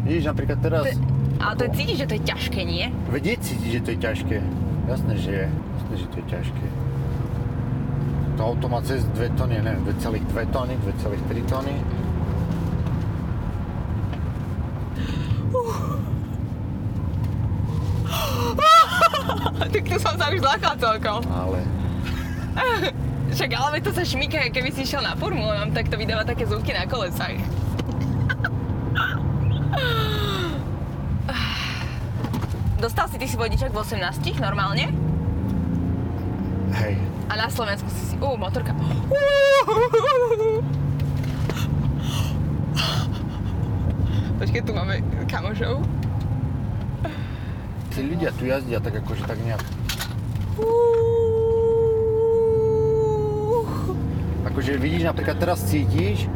Vidíš, 0.02 0.28
napríklad 0.28 0.58
teraz... 0.60 0.84
Ale 1.40 1.54
to 1.56 1.62
je 1.66 1.72
cítiť, 1.72 1.96
že 2.04 2.06
to 2.06 2.14
je 2.20 2.22
ťažké, 2.28 2.60
nie? 2.68 2.84
Vedieť 3.08 3.38
cítiť, 3.40 3.70
že 3.72 3.80
to 3.80 3.90
je 3.96 3.98
ťažké. 3.98 4.36
Jasné, 4.86 5.14
že 5.16 5.30
je. 5.30 5.46
Jasné, 5.48 5.94
že 5.96 6.06
to 6.12 6.16
je 6.20 6.26
ťažké. 6.28 6.66
To 8.36 8.40
auto 8.42 8.66
má 8.68 8.84
cez 8.84 9.02
2 9.16 9.38
tony, 9.40 9.56
neviem, 9.58 9.82
2,2 9.88 10.52
tony, 10.52 10.74
2,3 10.84 11.48
tony. 11.48 11.74
To 19.92 20.00
som 20.00 20.16
sa 20.16 20.32
už 20.32 20.40
zlákala 20.40 20.76
celkom. 20.80 21.20
Ale 21.28 21.60
Však 23.36 23.50
ale 23.56 23.80
to 23.80 23.92
sa 23.92 24.04
šmíka, 24.04 24.52
keby 24.52 24.72
si 24.72 24.84
išiel 24.84 25.00
na 25.00 25.16
formule, 25.16 25.52
mám 25.52 25.72
tak 25.72 25.88
to 25.88 25.96
vydáva 25.96 26.24
také 26.24 26.44
zvуky 26.44 26.72
na 26.72 26.84
kolesách. 26.84 27.40
Dostal 32.84 33.08
si 33.08 33.16
ty 33.16 33.24
si 33.28 33.36
vodičak 33.36 33.72
v 33.72 33.80
18 33.80 34.36
normálne? 34.40 34.92
hej, 36.72 36.96
A 37.28 37.36
na 37.36 37.48
Slovensku 37.52 37.88
si 37.92 38.12
si... 38.12 38.16
Ú, 38.16 38.36
motorka. 38.36 38.72
Počkej, 44.40 44.62
tu 44.64 44.72
máme 44.74 45.00
kamošov. 45.28 45.84
tí 47.92 48.00
ľudia 48.08 48.32
tu 48.40 48.48
jazdia 48.48 48.80
tak 48.80 48.96
akože 49.04 49.28
tak 49.28 49.36
nejak 49.44 49.60
Akože 54.42 54.76
vidíš, 54.76 55.08
napríklad 55.08 55.40
teraz 55.40 55.64
cítiš, 55.64 56.28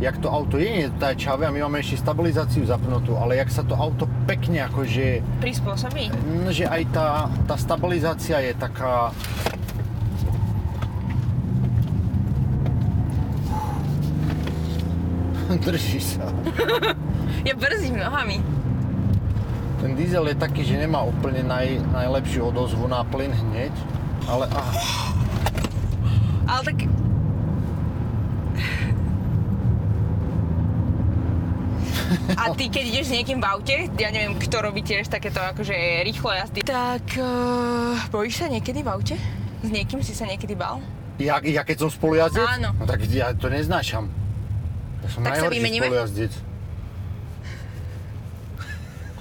jak 0.00 0.16
to 0.22 0.32
auto 0.32 0.56
je 0.56 0.86
nedotáčavé 0.86 1.44
a 1.44 1.52
my 1.52 1.60
máme 1.66 1.82
ešte 1.82 2.00
stabilizáciu 2.00 2.64
zapnutú, 2.64 3.18
ale 3.20 3.36
jak 3.36 3.50
sa 3.52 3.60
to 3.66 3.76
auto 3.76 4.08
pekne 4.24 4.64
akože, 4.64 5.20
Prispôsobí. 5.42 6.08
mm, 6.08 6.48
že 6.54 6.64
aj 6.64 6.82
tá, 6.94 7.08
tá 7.44 7.56
stabilizácia 7.58 8.40
je 8.40 8.52
taká, 8.56 9.12
Drží 15.66 15.98
sa. 15.98 16.26
Ja 17.40 17.56
brzdím 17.56 17.96
nohami. 17.96 18.59
Ten 19.80 19.96
diesel 19.96 20.28
je 20.28 20.36
taký, 20.36 20.62
že 20.62 20.76
nemá 20.76 21.00
úplne 21.00 21.40
naj, 21.40 21.80
najlepšiu 21.92 22.52
odozvu 22.52 22.84
na 22.84 23.00
plyn 23.08 23.32
hneď, 23.32 23.72
ale 24.28 24.44
ah, 24.52 24.70
Ale 26.44 26.62
tak... 26.68 26.78
A 32.34 32.50
ty, 32.58 32.66
keď 32.66 32.84
ideš 32.90 33.06
s 33.08 33.14
niekým 33.14 33.38
v 33.38 33.46
aute, 33.46 33.76
ja 33.96 34.10
neviem, 34.10 34.34
kto 34.34 34.60
robí 34.60 34.82
tiež 34.82 35.06
takéto 35.06 35.38
akože 35.38 35.72
rýchlo 36.02 36.34
jazdy, 36.34 36.60
tak 36.66 37.06
uh, 37.16 37.94
bojíš 38.10 38.42
sa 38.42 38.46
niekedy 38.50 38.82
v 38.82 38.88
aute? 38.90 39.16
S 39.62 39.68
niekým 39.70 40.02
si 40.02 40.12
sa 40.12 40.26
niekedy 40.26 40.58
bal? 40.58 40.82
ja, 41.20 41.36
ja 41.44 41.62
keď 41.62 41.86
som 41.86 41.90
spolujazdec, 41.92 42.48
Áno. 42.48 42.72
no 42.72 42.84
tak 42.88 43.04
ja 43.12 43.36
to 43.36 43.52
neznášam. 43.52 44.08
Ja 45.04 45.08
som 45.12 45.20
Tak 45.20 45.36
najhorší 45.36 45.60
spolujazdec. 45.76 46.32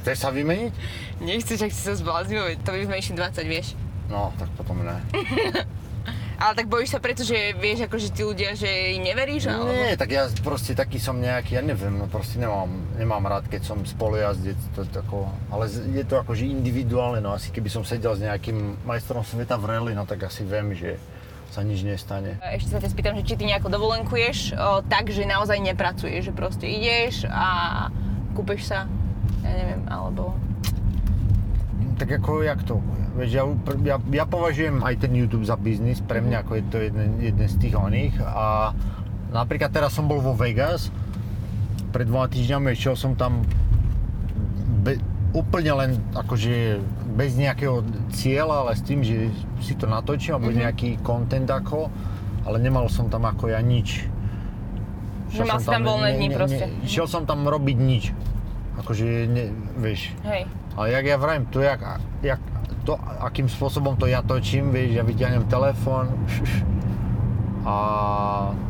Chceš 0.10 0.26
sa 0.26 0.34
vymeniť? 0.34 0.74
Nechceš, 1.22 1.70
ak 1.70 1.70
si 1.70 1.86
sa 1.86 1.94
zbláznil, 1.94 2.58
to 2.66 2.74
by 2.74 2.82
sme 2.82 2.96
išli 2.98 3.14
20, 3.14 3.46
vieš. 3.46 3.78
No, 4.10 4.34
tak 4.42 4.50
potom 4.58 4.82
ne. 4.82 4.98
Ale 6.42 6.58
tak 6.58 6.66
bojíš 6.66 6.98
sa 6.98 7.04
preto, 7.04 7.22
že 7.22 7.54
vieš, 7.62 7.86
akože 7.86 8.10
tí 8.10 8.26
ľudia, 8.26 8.58
že 8.58 8.98
im 8.98 9.06
neveríš? 9.06 9.54
Alebo... 9.54 9.70
Nie, 9.70 9.94
tak 9.94 10.10
ja 10.10 10.26
proste 10.42 10.74
taký 10.74 10.98
som 10.98 11.22
nejaký, 11.22 11.60
ja 11.60 11.62
neviem, 11.62 11.94
no 11.94 12.10
proste 12.10 12.42
nemám, 12.42 12.74
nemám 12.98 13.22
rád, 13.30 13.46
keď 13.54 13.70
som 13.70 13.86
spolujazdec, 13.86 14.58
to, 14.74 14.82
tako, 14.90 15.30
ale 15.54 15.70
je 15.70 16.02
to 16.02 16.18
akože 16.18 16.42
individuálne, 16.42 17.22
no 17.22 17.38
asi 17.38 17.54
keby 17.54 17.70
som 17.70 17.86
sedel 17.86 18.18
s 18.18 18.26
nejakým 18.26 18.82
majstrom 18.90 19.22
sveta 19.22 19.62
v 19.62 19.66
rally, 19.70 19.92
no 19.94 20.10
tak 20.10 20.26
asi 20.26 20.42
viem, 20.42 20.74
že 20.74 20.98
sa 21.54 21.62
nič 21.62 21.86
nestane. 21.86 22.42
Ešte 22.42 22.74
sa 22.74 22.82
ťa 22.82 22.90
spýtam, 22.90 23.14
že 23.22 23.30
či 23.30 23.38
ty 23.38 23.46
nejako 23.46 23.70
dovolenkuješ 23.70 24.58
o, 24.58 24.82
tak, 24.90 25.14
že 25.14 25.30
naozaj 25.30 25.60
nepracuješ, 25.62 26.32
že 26.32 26.34
proste 26.34 26.66
ideš 26.66 27.30
a 27.30 27.92
kúpeš 28.34 28.74
sa, 28.74 28.88
ja 29.50 29.54
neviem, 29.58 29.82
alebo... 29.90 30.38
Tak 31.98 32.22
ako, 32.22 32.46
jak 32.46 32.62
to? 32.64 32.80
Vieš, 33.18 33.32
ja, 33.34 33.44
ja, 33.84 33.98
ja 33.98 34.26
považujem 34.30 34.86
aj 34.86 35.04
ten 35.04 35.12
YouTube 35.18 35.44
za 35.44 35.60
biznis, 35.60 36.00
pre 36.00 36.22
mňa 36.22 36.46
ako 36.46 36.52
je 36.56 36.64
to 36.70 36.78
jeden, 36.80 37.10
jeden 37.20 37.48
z 37.50 37.56
tých 37.60 37.76
oných 37.76 38.16
a 38.24 38.72
napríklad 39.34 39.74
teraz 39.74 39.98
som 39.98 40.08
bol 40.08 40.24
vo 40.24 40.32
Vegas, 40.38 40.94
pred 41.92 42.08
dvoma 42.08 42.30
týždňami 42.30 42.72
išiel 42.72 42.96
som 42.96 43.18
tam 43.18 43.44
be, 44.86 45.02
úplne 45.36 45.74
len 45.76 45.92
akože 46.16 46.80
bez 47.18 47.36
nejakého 47.36 47.84
cieľa, 48.16 48.64
ale 48.64 48.80
s 48.80 48.84
tým, 48.86 49.04
že 49.04 49.34
si 49.60 49.76
to 49.76 49.90
natočím 49.90 50.38
a 50.38 50.42
bude 50.42 50.56
nejaký 50.56 51.02
content 51.04 51.50
ako, 51.50 51.92
ale 52.48 52.58
nemal 52.64 52.88
som 52.88 53.12
tam 53.12 53.28
ako 53.28 53.52
ja 53.52 53.60
nič. 53.60 54.08
Že 55.30 55.42
mal 55.46 55.60
si 55.62 55.68
tam 55.68 55.84
voľné 55.86 56.10
dni 56.18 56.28
proste. 56.34 56.66
Šiel 56.88 57.06
som 57.06 57.28
tam 57.28 57.46
robiť 57.46 57.78
nič. 57.78 58.04
Akože, 58.80 59.28
ne, 59.28 59.52
vieš, 59.76 60.16
Hej. 60.24 60.48
ale 60.80 60.88
jak 60.96 61.06
ja 61.06 61.18
vrajím, 61.20 61.46
to 61.52 61.60
jak, 61.60 61.84
jak 62.24 62.40
to, 62.88 62.96
akým 63.20 63.52
spôsobom 63.52 64.00
to 64.00 64.08
ja 64.08 64.24
točím, 64.24 64.72
vieš, 64.72 64.96
ja 64.96 65.04
vyťahnem 65.04 65.46
telefón 65.52 66.10
a 67.68 67.78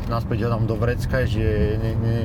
naspäť 0.10 0.44
ho 0.44 0.50
dám 0.50 0.66
do 0.66 0.76
vrecka, 0.76 1.24
že 1.30 1.78
ne, 1.78 1.92
ne, 2.02 2.20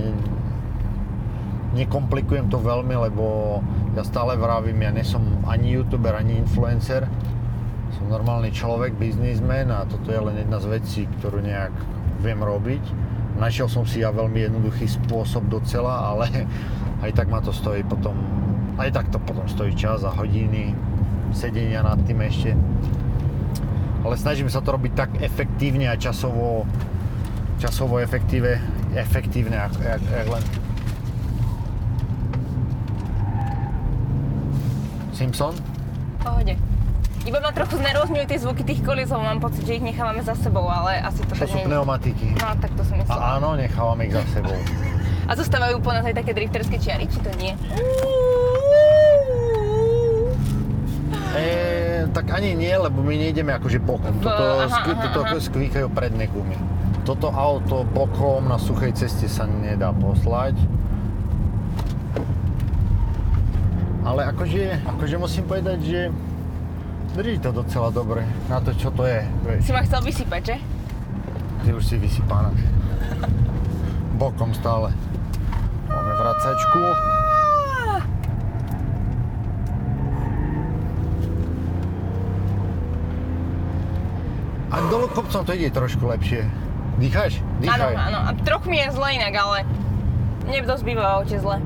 nekomplikujem 1.74 2.48
to 2.48 2.56
veľmi, 2.56 2.94
lebo 3.10 3.58
ja 3.92 4.02
stále 4.06 4.38
vravím, 4.38 4.80
ja 4.80 4.90
nie 4.94 5.04
som 5.04 5.22
ani 5.44 5.76
youtuber, 5.76 6.14
ani 6.16 6.40
influencer. 6.40 7.06
Som 7.94 8.10
normálny 8.10 8.50
človek, 8.50 8.98
biznismen 8.98 9.70
a 9.70 9.86
toto 9.86 10.10
je 10.10 10.18
len 10.18 10.40
jedna 10.42 10.58
z 10.58 10.66
vecí, 10.66 11.02
ktorú 11.20 11.42
nejak 11.42 11.74
viem 12.22 12.40
robiť. 12.42 12.82
Našiel 13.38 13.66
som 13.66 13.82
si 13.86 14.02
ja 14.02 14.14
veľmi 14.14 14.46
jednoduchý 14.50 14.86
spôsob 14.86 15.46
docela, 15.50 16.14
ale 16.14 16.46
aj 17.04 17.12
tak 17.12 17.28
ma 17.28 17.44
to 17.44 17.52
stojí 17.52 17.84
potom, 17.84 18.16
aj 18.80 18.88
tak 18.88 19.12
to 19.12 19.20
potom 19.20 19.44
stojí 19.44 19.76
čas 19.76 20.08
a 20.08 20.10
hodiny 20.10 20.72
sedenia 21.36 21.84
nad 21.84 22.00
tým 22.08 22.24
ešte. 22.24 22.56
Ale 24.00 24.16
snažím 24.16 24.48
sa 24.48 24.64
to 24.64 24.72
robiť 24.72 24.92
tak 24.96 25.10
efektívne 25.20 25.92
a 25.92 26.00
časovo, 26.00 26.64
časovo 27.60 28.00
efektíve, 28.00 28.56
efektívne, 28.96 29.56
ako, 29.68 29.78
jak, 29.84 30.02
jak 30.04 30.28
len. 30.28 30.44
Simpson? 35.12 35.54
Pohode. 36.24 36.56
Iba 37.24 37.40
ma 37.40 37.56
trochu 37.56 37.80
znervozňujú 37.80 38.24
tie 38.28 38.38
zvuky 38.40 38.62
tých 38.68 38.80
lebo 38.84 39.16
mám 39.16 39.40
pocit, 39.40 39.64
že 39.64 39.80
ich 39.80 39.84
nechávame 39.84 40.20
za 40.20 40.36
sebou, 40.36 40.68
ale 40.68 41.00
asi 41.00 41.24
to 41.24 41.32
To 41.32 41.40
tak 41.40 41.48
sú 41.48 41.56
nie 41.56 41.68
pneumatiky. 41.72 42.26
No, 42.36 42.52
tak 42.60 42.70
to 42.76 42.82
som 42.84 43.00
myslela. 43.00 43.16
A 43.16 43.40
áno, 43.40 43.56
nechávame 43.56 44.08
ich 44.08 44.12
za 44.12 44.24
sebou. 44.28 44.56
A 45.24 45.32
zostávajú 45.32 45.80
po 45.80 45.88
nás 45.88 46.04
aj 46.04 46.20
také 46.20 46.36
drifterské 46.36 46.76
čiary, 46.76 47.08
či 47.08 47.18
to 47.24 47.32
nie? 47.40 47.56
E, 51.32 52.04
tak 52.12 52.28
ani 52.28 52.52
nie, 52.52 52.70
lebo 52.76 53.00
my 53.00 53.16
nejdeme 53.16 53.56
akože 53.56 53.80
bokom. 53.80 54.20
Toto, 54.20 54.44
aha, 54.68 54.68
skví, 54.68 54.92
aha, 54.92 55.12
toto 55.16 55.36
aha. 55.40 55.44
skvíkajú 55.48 55.88
predné 55.88 56.28
gumy. 56.28 56.60
Toto 57.08 57.32
auto 57.32 57.88
bokom 57.88 58.48
na 58.48 58.60
suchej 58.60 58.92
ceste 58.92 59.24
sa 59.28 59.48
nedá 59.48 59.96
poslať. 59.96 60.56
Ale 64.04 64.28
akože, 64.28 64.84
akože 64.84 65.16
musím 65.16 65.44
povedať, 65.48 65.78
že 65.80 66.00
drží 67.16 67.40
to 67.40 67.56
docela 67.56 67.88
dobre 67.88 68.28
na 68.52 68.60
to, 68.60 68.76
čo 68.76 68.92
to 68.92 69.08
je. 69.08 69.24
Vieš. 69.48 69.60
Si 69.64 69.72
ma 69.72 69.80
chcel 69.80 70.00
vysypať, 70.04 70.42
že? 70.44 70.56
Ty 71.64 71.70
už 71.72 71.84
si 71.88 71.96
vysypaná. 71.96 72.52
Bokom 74.14 74.54
stále. 74.54 74.94
Máme 75.90 76.12
vracačku. 76.14 76.80
A 84.74 84.76
dolu 84.90 85.06
kopcom 85.12 85.46
to 85.46 85.54
ide 85.54 85.70
trošku 85.70 86.02
lepšie. 86.10 86.42
Dýcháš? 86.98 87.38
Áno, 87.38 87.62
Dýchaj. 87.62 87.94
áno. 87.94 88.18
A 88.26 88.30
trochu 88.42 88.66
mi 88.70 88.78
je 88.82 88.90
zle 88.90 89.08
inak, 89.18 89.34
ale 89.34 89.58
mne 90.46 90.66
dosť 90.66 90.82
býva 90.82 91.18
aute 91.18 91.36
zle. 91.38 91.58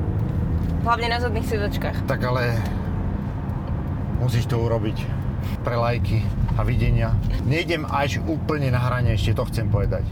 Hlavne 0.84 1.06
na 1.08 1.18
zadných 1.20 1.48
sedačkách. 1.48 1.96
Tak 2.04 2.20
ale 2.24 2.56
musíš 4.20 4.48
to 4.48 4.61
urobiť 4.61 5.04
pre 5.64 5.76
lajky 5.76 6.24
a 6.56 6.64
videnia. 6.64 7.12
Nejdem 7.44 7.88
až 7.88 8.20
úplne 8.24 8.72
na 8.72 8.80
hrane, 8.80 9.16
ešte 9.16 9.37
to 9.37 9.44
chcem 9.48 9.68
povedať. 9.68 10.04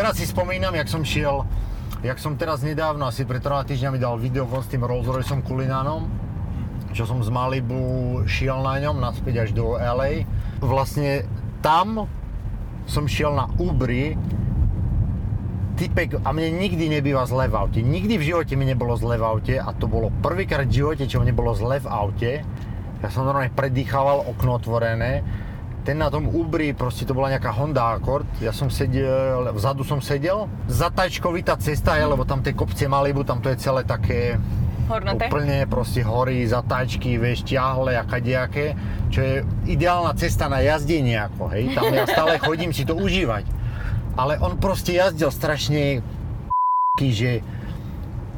Teraz 0.00 0.16
si 0.16 0.24
spomínam, 0.24 0.72
jak 0.72 0.88
som 0.88 1.04
šiel, 1.04 1.44
jak 2.00 2.16
som 2.16 2.32
teraz 2.32 2.64
nedávno, 2.64 3.04
asi 3.04 3.28
pred 3.28 3.44
troma 3.44 3.68
týždňami 3.68 4.00
dal 4.00 4.16
video 4.16 4.48
von 4.48 4.64
s 4.64 4.72
tým 4.72 4.80
Rolls 4.80 5.04
Royceom 5.04 5.44
Kulinánom, 5.44 6.08
čo 6.96 7.04
som 7.04 7.20
z 7.20 7.28
Malibu 7.28 8.24
šiel 8.24 8.64
na 8.64 8.80
ňom 8.80 8.96
naspäť 8.96 9.44
až 9.44 9.50
do 9.52 9.76
LA. 9.76 10.24
Vlastne 10.64 11.28
tam 11.60 12.08
som 12.88 13.04
šiel 13.04 13.36
na 13.36 13.52
Ubri, 13.60 14.16
typek, 15.76 16.16
a 16.24 16.32
mne 16.32 16.48
nikdy 16.48 16.88
nebýva 16.88 17.28
zle 17.28 17.52
v 17.52 17.60
aute. 17.60 17.84
Nikdy 17.84 18.16
v 18.16 18.24
živote 18.24 18.56
mi 18.56 18.64
nebolo 18.64 18.96
zle 18.96 19.20
v 19.20 19.24
aute 19.28 19.54
a 19.60 19.68
to 19.76 19.84
bolo 19.84 20.08
prvýkrát 20.24 20.64
v 20.64 20.80
živote, 20.80 21.04
čo 21.04 21.20
mne 21.20 21.36
bolo 21.36 21.52
zle 21.52 21.76
v 21.76 21.88
aute. 21.92 22.32
Ja 23.04 23.08
som 23.12 23.28
normálne 23.28 23.52
predýchával, 23.52 24.24
okno 24.32 24.56
otvorené. 24.56 25.20
Ten 25.90 25.98
na 25.98 26.06
tom 26.06 26.30
Ubri, 26.30 26.70
proste 26.70 27.02
to 27.02 27.18
bola 27.18 27.34
nejaká 27.34 27.50
Honda 27.50 27.98
Accord. 27.98 28.22
Ja 28.38 28.54
som 28.54 28.70
sedel, 28.70 29.42
vzadu 29.50 29.82
som 29.82 29.98
sedel. 29.98 30.46
Zatajčkovitá 30.70 31.58
cesta 31.58 31.98
je, 31.98 32.06
lebo 32.06 32.22
tam 32.22 32.46
tie 32.46 32.54
kopce 32.54 32.86
Malibu, 32.86 33.26
tam 33.26 33.42
to 33.42 33.50
je 33.50 33.58
celé 33.58 33.82
také 33.82 34.38
Hornaté? 34.86 35.26
úplne 35.26 35.66
proste 35.66 36.06
hory, 36.06 36.46
zatáčky, 36.46 37.18
vieš, 37.18 37.42
ťahle 37.42 37.98
a 37.98 38.06
kadejaké, 38.06 38.78
čo 39.10 39.18
je 39.18 39.34
ideálna 39.66 40.14
cesta 40.14 40.46
na 40.46 40.62
jazdenie 40.62 41.26
ako, 41.26 41.50
hej. 41.58 41.74
Tam 41.74 41.90
ja 41.90 42.06
stále 42.06 42.38
chodím 42.46 42.70
si 42.70 42.86
to 42.86 42.94
užívať. 42.94 43.50
Ale 44.14 44.38
on 44.38 44.62
proste 44.62 44.94
jazdil 44.94 45.34
strašne 45.34 46.06
že 47.02 47.42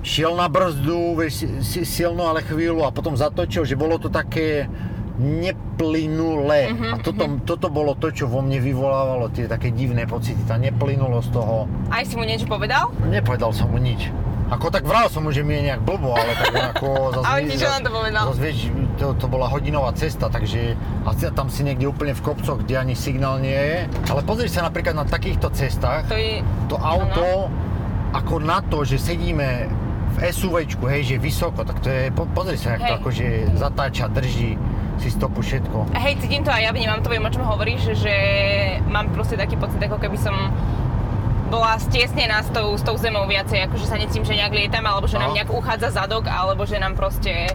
šiel 0.01 0.41
na 0.41 0.49
brzdu, 0.49 1.21
vieš, 1.21 1.45
si- 1.61 1.85
silno, 1.85 2.33
ale 2.33 2.41
chvíľu 2.41 2.81
a 2.81 2.97
potom 2.97 3.13
zatočil, 3.13 3.69
že 3.69 3.77
bolo 3.77 4.01
to 4.01 4.09
také 4.09 4.73
neplynulé. 5.19 6.73
A 6.93 6.97
toto, 7.01 7.25
toto 7.45 7.67
bolo 7.69 7.93
to, 7.99 8.13
čo 8.13 8.29
vo 8.29 8.41
mne 8.41 8.61
vyvolávalo 8.61 9.29
tie 9.33 9.45
také 9.49 9.73
divné 9.73 10.09
pocity, 10.09 10.39
tá 10.49 10.57
neplynulosť 10.57 11.29
toho. 11.33 11.69
Aj 11.93 12.05
si 12.05 12.15
mu 12.17 12.25
niečo 12.25 12.49
povedal? 12.49 12.93
Nepovedal 13.09 13.53
som 13.53 13.69
mu 13.69 13.77
nič. 13.77 14.09
Ako 14.53 14.69
tak 14.69 14.85
vral 14.85 15.09
som 15.09 15.25
mu, 15.25 15.33
že 15.33 15.41
mi 15.41 15.57
je 15.57 15.73
nejak 15.73 15.81
blbo, 15.81 16.13
ale 16.13 16.37
tak 16.37 16.77
ako... 16.77 16.89
Zase, 17.17 17.25
Ale 17.25 17.41
na 17.49 17.81
to 17.81 17.91
povedal? 17.91 18.23
Zase 18.29 18.41
vieš, 18.45 18.59
to, 19.01 19.17
to 19.17 19.25
bola 19.25 19.49
hodinová 19.49 19.97
cesta, 19.97 20.29
takže 20.29 20.77
a 21.09 21.17
tam 21.33 21.49
si 21.49 21.65
niekde 21.65 21.89
úplne 21.89 22.13
v 22.13 22.21
kopcoch, 22.21 22.61
kde 22.61 22.77
ani 22.77 22.93
signál 22.93 23.41
nie 23.41 23.57
je. 23.57 23.89
Ale 24.13 24.21
pozri 24.21 24.53
sa 24.53 24.69
napríklad 24.69 24.93
na 24.93 25.09
takýchto 25.09 25.49
cestách, 25.57 26.05
To 26.13 26.21
je... 26.21 26.45
to 26.69 26.77
auto, 26.77 27.49
ako 28.13 28.45
na 28.45 28.61
to, 28.61 28.85
že 28.85 29.01
sedíme 29.01 29.73
v 30.13 30.17
SUVčku, 30.29 30.85
hej, 30.85 31.17
že 31.17 31.17
vysoko, 31.17 31.65
tak 31.65 31.81
to 31.81 31.89
je, 31.89 32.13
po, 32.13 32.29
pozri 32.37 32.61
sa, 32.61 32.77
jak 32.77 32.85
to 32.85 32.95
akože 33.01 33.57
zatáča, 33.57 34.13
drží 34.13 34.61
si 35.03 35.11
stopu 35.11 35.41
všetko. 35.41 35.91
Hej, 35.93 36.15
cítim 36.19 36.41
to 36.41 36.49
aj 36.49 36.63
ja 36.63 36.71
vnímam 36.71 36.99
to, 36.99 37.09
viem, 37.09 37.21
o 37.21 37.29
čom 37.29 37.43
hovoríš, 37.43 37.93
že 37.97 38.15
mám 38.87 39.11
proste 39.11 39.35
taký 39.35 39.55
pocit, 39.57 39.79
ako 39.79 39.99
keby 39.99 40.15
som 40.17 40.33
bola 41.49 41.77
stiesnená 41.77 42.41
s 42.41 42.49
tou, 42.49 42.73
s 42.73 42.81
tou 42.81 42.95
zemou 42.97 43.27
viacej, 43.27 43.67
akože 43.67 43.85
sa 43.85 43.95
necím, 43.95 44.23
že 44.23 44.33
nejak 44.33 44.53
lietam, 44.53 44.83
alebo 44.83 45.05
že 45.05 45.17
nám 45.17 45.31
No. 45.31 45.37
nejak 45.37 45.51
uchádza 45.51 45.91
zadok, 45.93 46.25
alebo 46.25 46.63
že 46.63 46.79
nám 46.79 46.95
proste, 46.95 47.51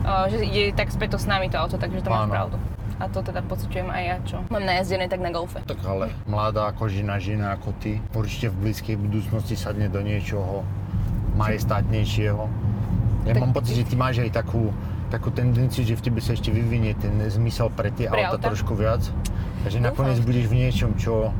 uh, 0.00 0.24
že 0.26 0.40
ide 0.40 0.72
tak 0.72 0.88
späť 0.88 1.12
to 1.12 1.18
s 1.18 1.26
nami 1.26 1.46
to 1.46 1.58
auto, 1.58 1.74
takže 1.74 1.98
to 1.98 2.08
máš 2.08 2.30
pravdu. 2.30 2.56
A 2.94 3.04
to 3.04 3.20
teda 3.20 3.42
pociťujem 3.42 3.84
aj 3.86 4.02
ja, 4.02 4.16
čo 4.24 4.36
mám 4.48 4.62
najazdené 4.62 5.04
tak 5.06 5.18
na 5.18 5.28
golfe. 5.28 5.58
Tak 5.60 5.82
ale 5.82 6.14
mladá 6.24 6.70
kožina 6.70 7.18
žena 7.18 7.52
ako 7.52 7.74
ty 7.76 7.98
určite 8.12 8.48
v 8.48 8.64
blízkej 8.64 8.96
budúcnosti 8.96 9.54
sadne 9.54 9.88
do 9.88 9.98
niečoho 9.98 10.62
majestátnejšieho. 11.34 12.44
Ja 13.24 13.32
Tak- 13.32 13.42
mám 13.42 13.52
pocit, 13.52 13.74
že 13.74 13.84
ty 13.84 13.94
máš 13.94 14.20
aj 14.20 14.30
takú, 14.32 14.70
takú 15.08 15.28
tendenciu, 15.30 15.82
že 15.82 15.94
v 15.94 16.02
tebe 16.02 16.20
sa 16.20 16.32
ešte 16.32 16.48
vyvinie 16.48 16.94
ten 16.96 17.16
zmysel 17.26 17.68
pre 17.70 17.90
tie 17.90 18.08
Pre 18.08 18.18
auta 18.18 18.36
auta? 18.36 18.48
trošku 18.50 18.72
viac. 18.74 19.04
Takže 19.62 19.78
Dúfam. 19.78 19.88
nakoniec 19.90 20.18
budeš 20.20 20.44
v 20.46 20.54
niečom, 20.54 20.90
čo... 20.96 21.32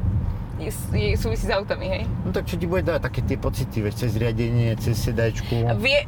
Je, 0.54 0.70
je, 0.94 1.18
súvisí 1.18 1.44
s 1.44 1.52
autami, 1.52 1.90
hej? 1.90 2.02
No 2.22 2.30
tak 2.30 2.46
čo 2.46 2.54
ti 2.54 2.64
bude 2.64 2.86
dať 2.86 3.02
také 3.02 3.20
tie 3.20 3.34
pocity, 3.34 3.82
vieš, 3.82 4.06
cez 4.06 4.14
riadenie, 4.14 4.78
cez 4.78 4.94
sedajčku. 5.02 5.66
A 5.66 5.74
vie, 5.74 6.06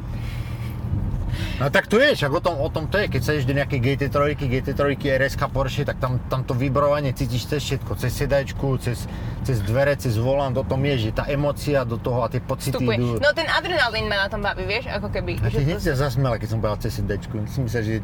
No 1.56 1.72
tak 1.72 1.88
to 1.88 1.96
je, 1.96 2.12
však 2.12 2.30
o 2.30 2.40
tom, 2.40 2.54
o 2.60 2.68
tom 2.68 2.84
to 2.86 3.00
je, 3.00 3.08
keď 3.08 3.20
sa 3.22 3.32
do 3.36 3.54
nejakej 3.54 3.80
GT3, 3.80 4.16
GT3, 4.36 4.80
RSK 4.96 5.42
Porsche, 5.48 5.82
tak 5.84 5.96
tam, 5.96 6.20
tam 6.28 6.44
to 6.44 6.52
vibrovanie 6.52 7.16
cítiš 7.16 7.48
cez 7.48 7.60
všetko, 7.64 7.96
cez 7.96 8.12
sedajčku, 8.12 8.68
cez, 8.78 9.08
cez 9.42 9.60
dvere, 9.62 9.96
cez 9.96 10.16
volant, 10.16 10.52
o 10.52 10.64
tom 10.64 10.84
je, 10.84 11.08
že 11.08 11.16
tá 11.16 11.24
emócia 11.26 11.82
do 11.82 11.96
toho 11.96 12.22
a 12.22 12.28
tie 12.28 12.44
pocity 12.44 12.76
vstupuje. 12.76 12.96
idú. 12.96 13.16
No 13.16 13.30
ten 13.32 13.48
adrenalín 13.48 14.06
ma 14.06 14.24
na 14.24 14.28
tom 14.28 14.44
baví, 14.44 14.64
vieš, 14.64 14.88
ako 14.88 15.08
keby. 15.08 15.40
a 15.40 15.48
ty 15.48 15.64
hneď 15.64 15.80
to- 15.80 15.84
sa 15.88 16.08
zasmiala, 16.08 16.36
keď 16.36 16.48
som 16.52 16.58
povedal 16.60 16.78
cez 16.84 16.92
sedajčku. 17.00 17.34
Si 17.48 17.58
myslel, 17.64 17.82
že 17.82 17.94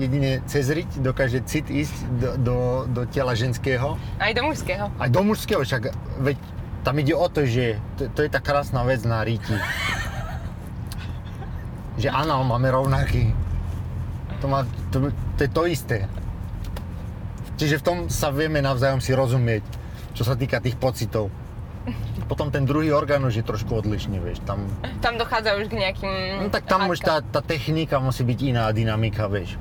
jedine 0.00 0.40
cez 0.48 0.64
riť 0.66 1.04
dokáže 1.04 1.44
cit 1.44 1.68
ísť 1.68 1.96
do, 2.18 2.30
do, 2.40 2.56
do 2.88 3.02
tela 3.06 3.36
ženského, 3.36 4.00
Aj 4.16 4.32
do 4.32 4.42
mužského. 4.42 4.88
aj 4.96 5.08
do 5.12 5.20
mužského, 5.20 5.60
však 5.60 5.92
veď 6.24 6.36
tam 6.80 6.96
ide 6.96 7.12
o 7.12 7.28
to, 7.28 7.44
že 7.44 7.76
to, 8.00 8.08
to 8.08 8.20
je 8.24 8.30
tá 8.32 8.40
krásna 8.40 8.80
vec 8.88 9.04
na 9.04 9.20
ríti. 9.20 9.52
Že 12.00 12.08
anál 12.08 12.42
máme 12.48 12.72
rovnaký. 12.72 13.30
To, 14.40 14.48
má, 14.48 14.64
to, 14.88 15.12
to 15.36 15.40
je 15.44 15.50
to 15.52 15.62
isté. 15.68 15.98
Čiže 17.60 17.76
v 17.76 17.84
tom 17.84 17.96
sa 18.08 18.32
vieme 18.32 18.64
navzájom 18.64 19.04
si 19.04 19.12
rozumieť, 19.12 19.60
čo 20.16 20.24
sa 20.24 20.32
týka 20.32 20.64
tých 20.64 20.80
pocitov. 20.80 21.28
Potom 22.24 22.48
ten 22.48 22.64
druhý 22.64 22.88
orgán 22.94 23.20
už 23.26 23.42
je 23.42 23.44
trošku 23.44 23.84
odlišný, 23.84 24.16
vieš, 24.16 24.40
tam... 24.48 24.64
Tam 25.04 25.20
dochádza 25.20 25.60
už 25.60 25.68
k 25.68 25.76
nejakým... 25.76 26.46
No 26.46 26.48
tak 26.48 26.64
tam 26.64 26.88
už 26.88 27.04
tá, 27.04 27.20
tá 27.20 27.44
technika 27.44 28.00
musí 28.00 28.24
byť 28.24 28.38
iná 28.48 28.64
dynamika, 28.72 29.28
vieš. 29.28 29.60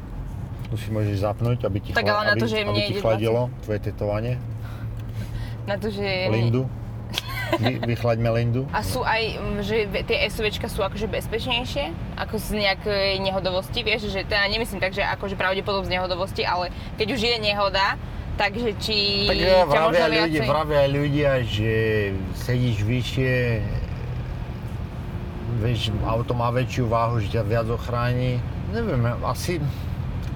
Tu 0.69 0.77
si 0.77 0.87
môžeš 0.93 1.25
zapnúť, 1.25 1.65
aby 1.65 1.81
ti, 1.81 1.89
Tak 1.91 2.05
chla- 2.05 2.23
ale 2.23 2.23
na 2.23 2.33
aby, 2.37 2.41
to, 2.45 2.47
že 2.47 2.57
aby 2.61 2.81
ti 2.85 2.95
chladilo 3.01 3.49
tvoje 3.65 3.79
tetovanie. 3.83 4.37
Na 5.65 5.75
to, 5.75 5.89
že... 5.89 6.29
Lindu. 6.29 6.69
Vy, 7.57 7.81
vychlaďme 7.81 8.29
Lindu. 8.29 8.69
A 8.69 8.85
sú 8.85 9.01
aj, 9.01 9.41
mm, 9.41 9.59
že 9.65 9.75
tie 10.05 10.29
SUVčka 10.29 10.69
sú 10.69 10.85
akože 10.85 11.09
bezpečnejšie, 11.09 11.89
ako 12.21 12.37
z 12.37 12.61
nejakej 12.61 13.17
nehodovosti, 13.25 13.81
vieš, 13.81 14.13
že 14.13 14.21
teda 14.21 14.45
nemyslím 14.53 14.77
tak, 14.77 14.93
že 14.93 15.01
akože 15.01 15.33
pravdepodobne 15.33 15.89
z 15.89 15.93
nehodovosti, 15.97 16.45
ale 16.45 16.69
keď 17.01 17.07
už 17.17 17.21
je 17.25 17.37
nehoda, 17.41 17.97
takže 18.37 18.69
či 18.77 18.97
Tak 19.25 19.37
ťa 19.41 19.65
vravia 19.65 19.81
možno 19.81 20.05
ľudia, 20.05 20.25
viacej... 20.29 20.47
vravia 20.47 20.83
ľudia, 20.85 21.31
že 21.41 21.73
sedíš 22.37 22.77
vyššie, 22.85 23.35
vieš, 25.59 25.89
auto 26.05 26.37
má 26.37 26.53
väčšiu 26.53 26.85
váhu, 26.85 27.19
že 27.19 27.33
ťa 27.33 27.43
viac 27.49 27.67
ochráni. 27.67 28.37
Neviem, 28.69 29.01
asi, 29.25 29.57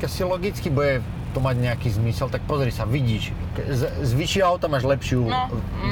asi 0.02 0.22
logicky 0.26 0.74
bude 0.74 1.06
to 1.34 1.40
mať 1.40 1.56
nejaký 1.62 1.90
zmysel, 1.94 2.28
tak 2.28 2.42
pozri 2.50 2.74
sa, 2.74 2.84
vidíš, 2.90 3.30
z, 3.58 3.82
z 4.02 4.12
vyššieho 4.18 4.46
auta 4.48 4.66
máš 4.68 4.86
lepšiu 4.86 5.26
No, 5.30 5.50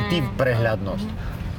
ty 0.10 0.22
mm, 0.22 0.36
prehľadnosť. 0.38 1.10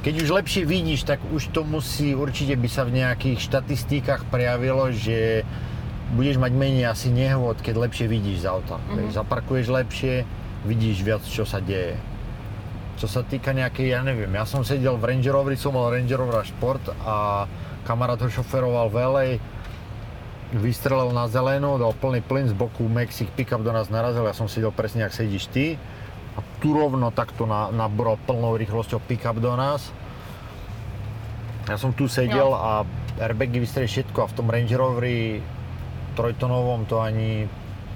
Keď 0.03 0.13
už 0.19 0.29
lepšie 0.35 0.63
vidíš, 0.67 1.07
tak 1.07 1.23
už 1.31 1.55
to 1.55 1.63
musí, 1.63 2.11
určite 2.11 2.59
by 2.59 2.67
sa 2.67 2.83
v 2.83 2.99
nejakých 2.99 3.39
štatistikách 3.39 4.27
prejavilo, 4.27 4.91
že 4.91 5.47
budeš 6.13 6.37
mať 6.37 6.51
menej 6.51 6.91
asi 6.91 7.07
nehôd, 7.07 7.63
keď 7.63 7.87
lepšie 7.87 8.11
vidíš 8.11 8.43
z 8.43 8.51
auta. 8.51 8.77
Mm-hmm. 8.83 9.15
Zaparkuješ 9.15 9.67
lepšie, 9.71 10.27
vidíš 10.67 11.07
viac, 11.07 11.23
čo 11.23 11.47
sa 11.47 11.63
deje. 11.63 11.95
Čo 12.99 13.07
sa 13.09 13.23
týka 13.23 13.55
nejakej, 13.55 13.95
ja 13.95 14.03
neviem, 14.05 14.29
ja 14.29 14.45
som 14.45 14.61
sedel 14.61 14.99
v 14.99 15.07
Range 15.07 15.29
Roveri, 15.31 15.57
som 15.57 15.73
mal 15.73 15.89
Range 15.89 16.13
Rover 16.13 16.43
Sport 16.45 16.93
a 17.01 17.47
kamarát 17.87 18.19
ho 18.21 18.29
šoferoval 18.29 18.91
v 18.91 18.97
LA, 19.01 19.27
vystrelil 20.55 21.09
na 21.09 21.25
zelenú, 21.25 21.75
dal 21.75 21.91
plný 21.91 22.21
plyn 22.21 22.45
z 22.45 22.53
boku 22.53 22.85
Mexic 22.85 23.27
pickup 23.29 23.59
do 23.59 23.69
nás 23.69 23.87
narazil, 23.87 24.21
ja 24.21 24.31
som 24.31 24.45
sedel 24.45 24.69
presne, 24.69 25.01
ak 25.01 25.11
sedíš 25.11 25.47
ty. 25.47 25.75
A 26.33 26.41
tu 26.57 26.71
rovno 26.71 27.09
takto 27.09 27.43
na, 27.43 27.69
nabral 27.69 28.17
plnou 28.19 28.53
rýchlosťou 28.53 28.97
pickup 28.99 29.37
do 29.37 29.53
nás. 29.53 29.93
Ja 31.63 31.75
som 31.75 31.89
tu 31.89 32.05
sedel 32.05 32.43
No. 32.45 32.53
a 32.53 32.71
airbagy 33.19 33.57
vystreli 33.57 33.85
všetko 33.85 34.17
a 34.19 34.27
v 34.27 34.33
tom 34.33 34.47
Range 34.47 34.73
Roveri 34.73 35.39
trojtonovom 36.13 36.83
to 36.83 36.99
ani 36.99 37.45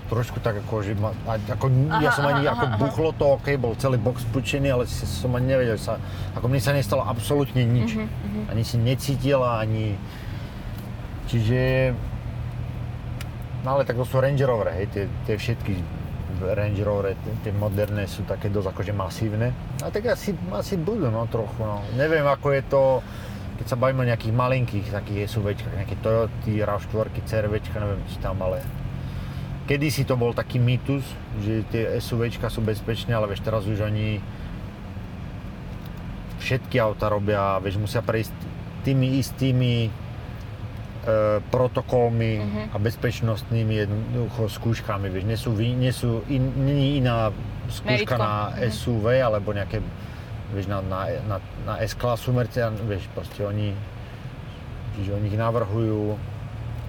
trošku 0.08 0.40
tak 0.40 0.56
ako, 0.58 0.80
že 0.82 0.96
ma, 0.96 1.12
ako 1.28 1.68
ja 1.94 2.00
Aha, 2.00 2.12
som 2.12 2.24
ani, 2.26 2.42
aha, 2.42 2.54
ako 2.54 2.66
aha. 2.66 2.78
buchlo 2.80 3.10
to, 3.12 3.26
ok, 3.34 3.48
bol 3.58 3.76
celý 3.76 3.98
box 3.98 4.24
spučený, 4.24 4.72
ale 4.72 4.84
si- 4.86 5.04
som 5.04 5.30
ani 5.32 5.52
nevedel 5.52 5.76
sa, 5.76 6.00
ako 6.32 6.48
mne 6.48 6.58
sa 6.58 6.72
nestalo 6.72 7.04
absolútne 7.04 7.60
nič. 7.62 8.00
Mhm, 8.00 8.48
Ani 8.48 8.64
si 8.64 8.78
necítila, 8.78 9.60
ani, 9.60 10.00
čiže, 11.26 11.92
no 13.64 13.68
ale 13.78 13.86
tak 13.86 13.98
to 13.98 14.06
sú 14.06 14.22
Range 14.22 14.44
Rover, 14.46 14.74
hej, 14.76 14.90
tie, 14.94 15.06
tie 15.26 15.36
všetky 15.38 15.74
Range 16.38 16.82
Rover, 16.86 17.18
tie, 17.18 17.54
moderné 17.54 18.06
sú 18.06 18.22
také 18.28 18.54
dosť 18.54 18.70
akože 18.70 18.94
masívne. 18.94 19.54
A 19.82 19.90
tak 19.90 20.06
asi, 20.14 20.38
asi 20.54 20.78
budú, 20.78 21.10
no 21.10 21.26
trochu, 21.26 21.66
no. 21.66 21.82
Neviem, 21.98 22.26
ako 22.30 22.54
je 22.54 22.62
to, 22.70 22.84
keď 23.58 23.66
sa 23.66 23.80
bavíme 23.80 24.06
o 24.06 24.10
nejakých 24.10 24.34
malinkých 24.38 24.88
takých 24.94 25.30
SUVčkách, 25.34 25.76
nejaké 25.82 25.98
Toyoty, 26.06 26.62
RAV4, 26.62 27.08
CRVčka, 27.26 27.82
neviem, 27.82 28.02
či 28.06 28.18
tam, 28.22 28.38
ale 28.46 28.62
kedysi 29.66 30.06
to 30.06 30.16
bol 30.16 30.32
taký 30.32 30.62
mýtus, 30.62 31.04
že 31.42 31.66
tie 31.74 31.98
SUVčka 31.98 32.48
sú 32.54 32.62
bezpečné, 32.62 33.18
ale 33.18 33.34
vieš, 33.34 33.44
teraz 33.44 33.66
už 33.66 33.82
oni 33.82 34.22
všetky 36.40 36.78
auta 36.80 37.10
robia, 37.10 37.58
vieš, 37.60 37.82
musia 37.82 38.00
prejsť 38.06 38.32
tými 38.86 39.20
istými 39.20 39.92
protokolmi 41.48 42.32
Mhm. 42.38 42.62
a 42.70 42.78
bezpečnostnými 42.78 43.74
jednoducho 43.78 44.48
skúškami, 44.50 45.08
vieš, 45.08 45.24
nie 45.24 45.38
sú, 45.38 45.50
nie 45.54 45.92
sú 45.92 46.10
in, 46.28 46.44
nie 46.58 46.98
iná 46.98 47.32
skúška 47.68 47.88
Meritko. 48.14 48.18
na 48.18 48.32
Mhm. 48.50 48.70
SUV 48.70 49.06
alebo 49.18 49.50
nejaké, 49.50 49.80
vieš, 50.50 50.66
na, 50.66 50.80
na, 50.82 51.00
na, 51.24 51.38
na 51.64 51.74
S-klasu 51.82 52.32
Mercedes, 52.32 52.80
vieš, 52.82 53.08
proste 53.12 53.42
oni, 53.42 53.72
čiže 54.94 55.14
oni 55.14 55.26
ich 55.26 55.38
navrhujú 55.38 56.16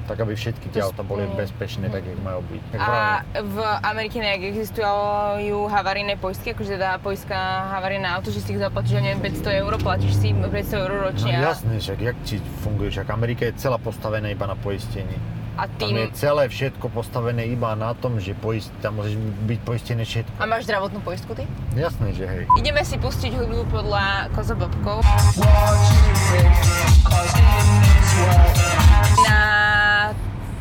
tak, 0.09 0.19
aby 0.19 0.33
všetky 0.33 0.73
tie 0.73 0.81
auta 0.81 1.05
boli 1.05 1.29
bezpečné, 1.31 1.87
tak, 1.87 2.01
jak 2.03 2.17
majú 2.19 2.41
byť. 2.43 2.63
Tak 2.73 2.79
A 2.81 2.89
v 3.37 3.57
Amerike 3.85 4.17
nejak 4.17 4.49
existujú 4.49 5.69
havarijné 5.69 6.17
poistky, 6.17 6.51
akože 6.51 6.75
teda 6.75 6.97
poistka 6.99 7.37
havarijné 7.71 8.09
auto, 8.09 8.33
že 8.33 8.41
si 8.41 8.57
ich 8.57 8.61
zaplatíš, 8.61 8.97
ja 8.97 9.03
neviem, 9.05 9.21
500 9.21 9.61
eur, 9.61 9.73
platíš 9.77 10.17
si 10.17 10.33
500 10.33 10.81
eur 10.81 10.91
No 10.91 11.05
ročne 11.05 11.37
a, 11.37 11.53
jasné, 11.53 11.77
však 11.77 11.99
jak 12.01 12.17
ti 12.25 12.37
funguje, 12.65 12.89
však 12.89 13.07
Amerika 13.09 13.45
je 13.45 13.55
celá 13.55 13.77
postavená 13.77 14.33
iba 14.33 14.49
na 14.49 14.57
poistení. 14.57 15.13
a 15.59 15.67
Tam 15.67 15.91
tým... 15.91 15.99
je 15.99 16.07
celé 16.15 16.47
všetko 16.47 16.87
postavené 16.89 17.45
iba 17.45 17.75
na 17.75 17.91
tom, 17.93 18.17
že 18.17 18.31
poist, 18.33 18.71
tam 18.79 18.97
môžeš 18.97 19.19
byť 19.45 19.59
poistené 19.61 20.07
všetko. 20.07 20.39
A 20.39 20.47
máš 20.47 20.65
zdravotnú 20.65 21.03
poistku 21.03 21.35
ty? 21.35 21.45
Jasné, 21.75 22.15
že 22.15 22.25
hej. 22.25 22.43
Ideme 22.55 22.81
si 22.81 22.95
pustiť 22.95 23.35
hudbu 23.35 23.67
podľa 23.69 24.31
Kozobobkov. 24.33 25.03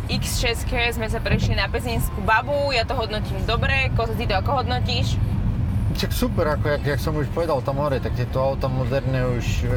Na 0.07 0.15
X6 0.23 0.71
sme 0.95 1.11
sa 1.11 1.19
prešli 1.19 1.51
na 1.51 1.67
Pezinskú 1.67 2.23
babu, 2.23 2.71
ja 2.71 2.87
to 2.87 2.95
hodnotím 2.95 3.43
dobre, 3.43 3.91
Kozo, 3.91 4.15
ty 4.15 4.23
to 4.23 4.39
ako 4.39 4.63
hodnotíš? 4.63 5.19
Však 5.99 6.11
super, 6.15 6.47
ako 6.55 6.79
jak, 6.79 6.95
jak 6.95 6.99
som 7.03 7.11
už 7.19 7.27
povedal 7.35 7.59
tam 7.59 7.83
hore, 7.83 7.99
tak 7.99 8.15
tieto 8.15 8.39
auta 8.39 8.71
moderné 8.71 9.27
už 9.27 9.67
e, 9.67 9.71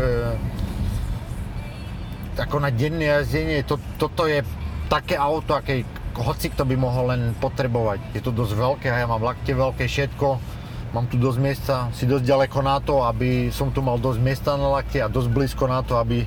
ako 2.39 2.63
na 2.63 2.71
denné 2.71 3.11
jazdenie, 3.11 3.67
to, 3.67 3.75
toto 3.99 4.31
je 4.31 4.47
také 4.87 5.19
auto, 5.19 5.59
aké 5.59 5.83
hoci 6.15 6.55
kto 6.55 6.63
by 6.63 6.79
mohol 6.79 7.11
len 7.11 7.35
potrebovať. 7.43 7.99
Je 8.15 8.23
to 8.23 8.31
dosť 8.31 8.55
veľké 8.55 8.87
a 8.87 9.03
ja 9.03 9.11
mám 9.11 9.27
lakte 9.27 9.51
veľké, 9.51 9.91
všetko. 9.91 10.39
Mám 10.95 11.11
tu 11.11 11.19
dosť 11.19 11.39
miesta, 11.43 11.75
si 11.91 12.07
dosť 12.07 12.23
ďaleko 12.23 12.59
na 12.63 12.79
to, 12.79 13.03
aby 13.03 13.51
som 13.51 13.75
tu 13.75 13.83
mal 13.83 13.99
dosť 13.99 14.23
miesta 14.23 14.55
na 14.55 14.79
lakte 14.79 15.03
a 15.03 15.11
dosť 15.11 15.27
blízko 15.27 15.67
na 15.67 15.83
to, 15.83 15.99
aby 15.99 16.23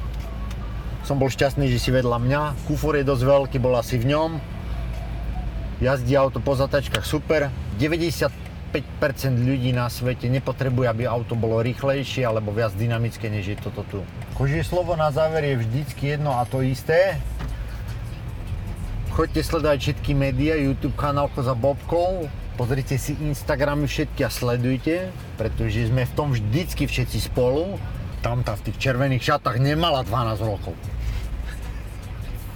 Som 1.03 1.19
bol 1.19 1.27
šťastný, 1.27 1.67
že 1.67 1.83
si 1.83 1.91
vedľa 1.91 2.15
mňa. 2.15 2.41
Kufor 2.63 2.95
je 2.95 3.03
dosť 3.03 3.23
veľký, 3.27 3.57
bol 3.59 3.75
asi 3.75 3.99
v 3.99 4.15
ňom. 4.15 4.39
Jazdí 5.83 6.15
auto 6.15 6.39
po 6.39 6.55
zatačkách 6.55 7.03
super. 7.03 7.51
95% 7.75 8.31
ľudí 9.35 9.75
na 9.75 9.91
svete 9.91 10.31
nepotrebuje, 10.31 10.87
aby 10.87 11.03
auto 11.03 11.35
bolo 11.35 11.59
rýchlejšie 11.59 12.23
alebo 12.23 12.55
viac 12.55 12.71
dynamické, 12.79 13.27
než 13.27 13.51
je 13.51 13.57
toto 13.59 13.83
tu. 13.91 13.99
Kožie 14.39 14.63
slovo 14.63 14.95
na 14.95 15.11
záver 15.11 15.43
je 15.43 15.59
vždycky 15.59 16.15
jedno 16.15 16.39
a 16.39 16.47
to 16.47 16.63
isté. 16.63 17.19
Choďte 19.11 19.45
sledovať 19.45 19.77
všetky 19.77 20.11
médiá, 20.17 20.57
YouTube 20.57 20.97
kanál 20.97 21.29
Koza 21.29 21.53
Bobkov, 21.53 22.31
pozrite 22.57 22.97
si 22.97 23.13
Instagramy 23.21 23.85
všetky 23.85 24.25
a 24.25 24.31
sledujte, 24.33 25.13
pretože 25.37 25.85
sme 25.91 26.07
v 26.07 26.15
tom 26.17 26.33
vždycky 26.33 26.89
všetci 26.89 27.29
spolu. 27.29 27.77
Tamta 28.25 28.55
v 28.57 28.71
tých 28.71 28.79
červených 28.89 29.35
šatách 29.35 29.59
nemala 29.59 30.01
12 30.01 30.39
rokov. 30.41 30.73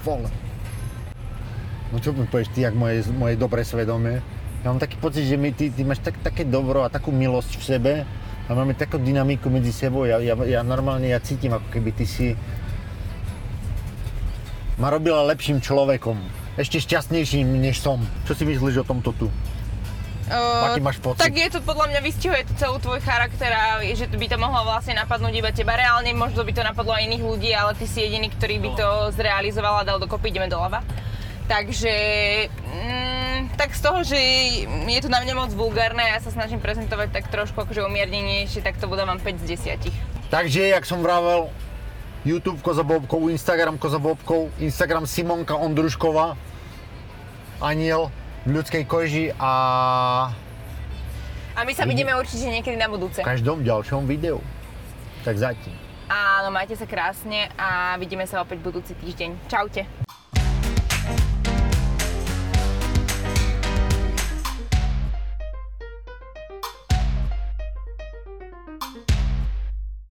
Vole. 0.08 0.32
No 1.92 2.00
čo 2.00 2.16
mi 2.16 2.24
povieš 2.24 2.56
ty, 2.56 2.64
jak 2.64 2.72
moje, 2.72 3.04
moje 3.12 3.36
dobré 3.36 3.68
svedomie? 3.68 4.24
Ja 4.64 4.72
mám 4.72 4.80
taký 4.80 4.96
pocit, 5.04 5.28
že 5.28 5.36
my, 5.36 5.52
ty, 5.52 5.68
ty 5.68 5.84
máš 5.84 6.00
tak, 6.00 6.16
také 6.24 6.48
dobro 6.48 6.88
a 6.88 6.92
takú 6.92 7.12
milosť 7.12 7.60
v 7.60 7.64
sebe 7.64 7.94
a 8.48 8.50
máme 8.56 8.72
takú 8.72 9.04
dynamiku 9.04 9.52
medzi 9.52 9.76
sebou. 9.76 10.08
Ja, 10.08 10.24
ja, 10.24 10.40
ja 10.48 10.64
normálne 10.64 11.12
ja 11.12 11.20
cítim, 11.20 11.52
ako 11.52 11.68
keby 11.76 11.92
ty 11.92 12.08
si 12.08 12.40
ma 14.80 14.88
robila 14.88 15.28
lepším 15.28 15.60
človekom. 15.60 16.16
Ešte 16.56 16.80
šťastnejším, 16.80 17.60
než 17.60 17.84
som. 17.84 18.00
Čo 18.24 18.32
si 18.32 18.48
myslíš 18.48 18.88
o 18.88 18.88
tomto 18.88 19.12
tu? 19.12 19.28
Uh, 20.28 20.76
Aký 20.76 20.84
máš 20.84 21.00
pocit? 21.00 21.24
Tak 21.24 21.32
je 21.32 21.48
to 21.48 21.64
podľa 21.64 21.88
mňa 21.88 22.00
vystihuje 22.04 22.44
to 22.52 22.54
celú 22.60 22.76
tvoj 22.84 23.00
charakter 23.00 23.48
a 23.48 23.80
že 23.80 24.12
by 24.12 24.28
to 24.28 24.36
mohlo 24.36 24.68
vlastne 24.68 25.00
napadnúť 25.00 25.34
iba 25.40 25.56
teba. 25.56 25.80
Reálne 25.80 26.12
možno 26.12 26.44
by 26.44 26.52
to 26.52 26.68
napadlo 26.68 26.92
aj 26.92 27.08
iných 27.08 27.24
ľudí, 27.24 27.52
ale 27.56 27.72
ty 27.80 27.88
si 27.88 28.04
jediný, 28.04 28.28
ktorý 28.36 28.60
by 28.60 28.70
to 28.76 28.88
zrealizoval 29.16 29.80
a 29.80 29.88
dal 29.88 30.04
dokopy, 30.04 30.36
ideme 30.36 30.52
doľava. 30.52 30.84
Takže, 31.48 31.96
mm, 32.52 33.56
tak 33.56 33.72
z 33.72 33.80
toho, 33.80 34.04
že 34.04 34.20
je 34.68 35.00
to 35.00 35.08
na 35.08 35.24
mňa 35.24 35.32
moc 35.32 35.52
vulgárne 35.56 36.04
a 36.04 36.16
ja 36.16 36.20
sa 36.20 36.28
snažím 36.28 36.60
prezentovať 36.60 37.16
tak 37.16 37.32
trošku 37.32 37.64
akože 37.64 37.88
umiernenejšie, 37.88 38.60
tak 38.60 38.76
to 38.76 38.92
budem 38.92 39.08
5 39.08 39.24
z 39.48 39.80
10. 39.80 40.28
Takže, 40.28 40.76
jak 40.76 40.84
som 40.84 41.00
vravel, 41.00 41.48
YouTube 42.28 42.60
Koza 42.60 42.84
Bobkov, 42.84 43.32
Instagram 43.32 43.80
Koza 43.80 43.96
Bobkov, 43.96 44.52
Instagram 44.60 45.08
Simonka 45.08 45.56
Ondrušková, 45.56 46.36
aniel 47.64 48.12
ľudskej 48.48 48.84
koži 48.88 49.26
a 49.36 49.52
A 51.58 51.66
my 51.66 51.74
sa 51.76 51.84
vidíme 51.84 52.16
určite 52.16 52.48
niekedy 52.48 52.78
na 52.80 52.88
budúce. 52.88 53.20
v 53.20 53.28
každom 53.28 53.66
ďalšom 53.66 54.08
videu. 54.08 54.40
Tak 55.28 55.36
zatím. 55.36 55.76
Áno, 56.08 56.56
majte 56.56 56.80
sa 56.80 56.88
krásne 56.88 57.52
a 57.60 58.00
vidíme 58.00 58.24
sa 58.24 58.40
opäť 58.40 58.64
budúci 58.64 58.96
týždeň. 58.96 59.52
Čaute. 59.52 60.07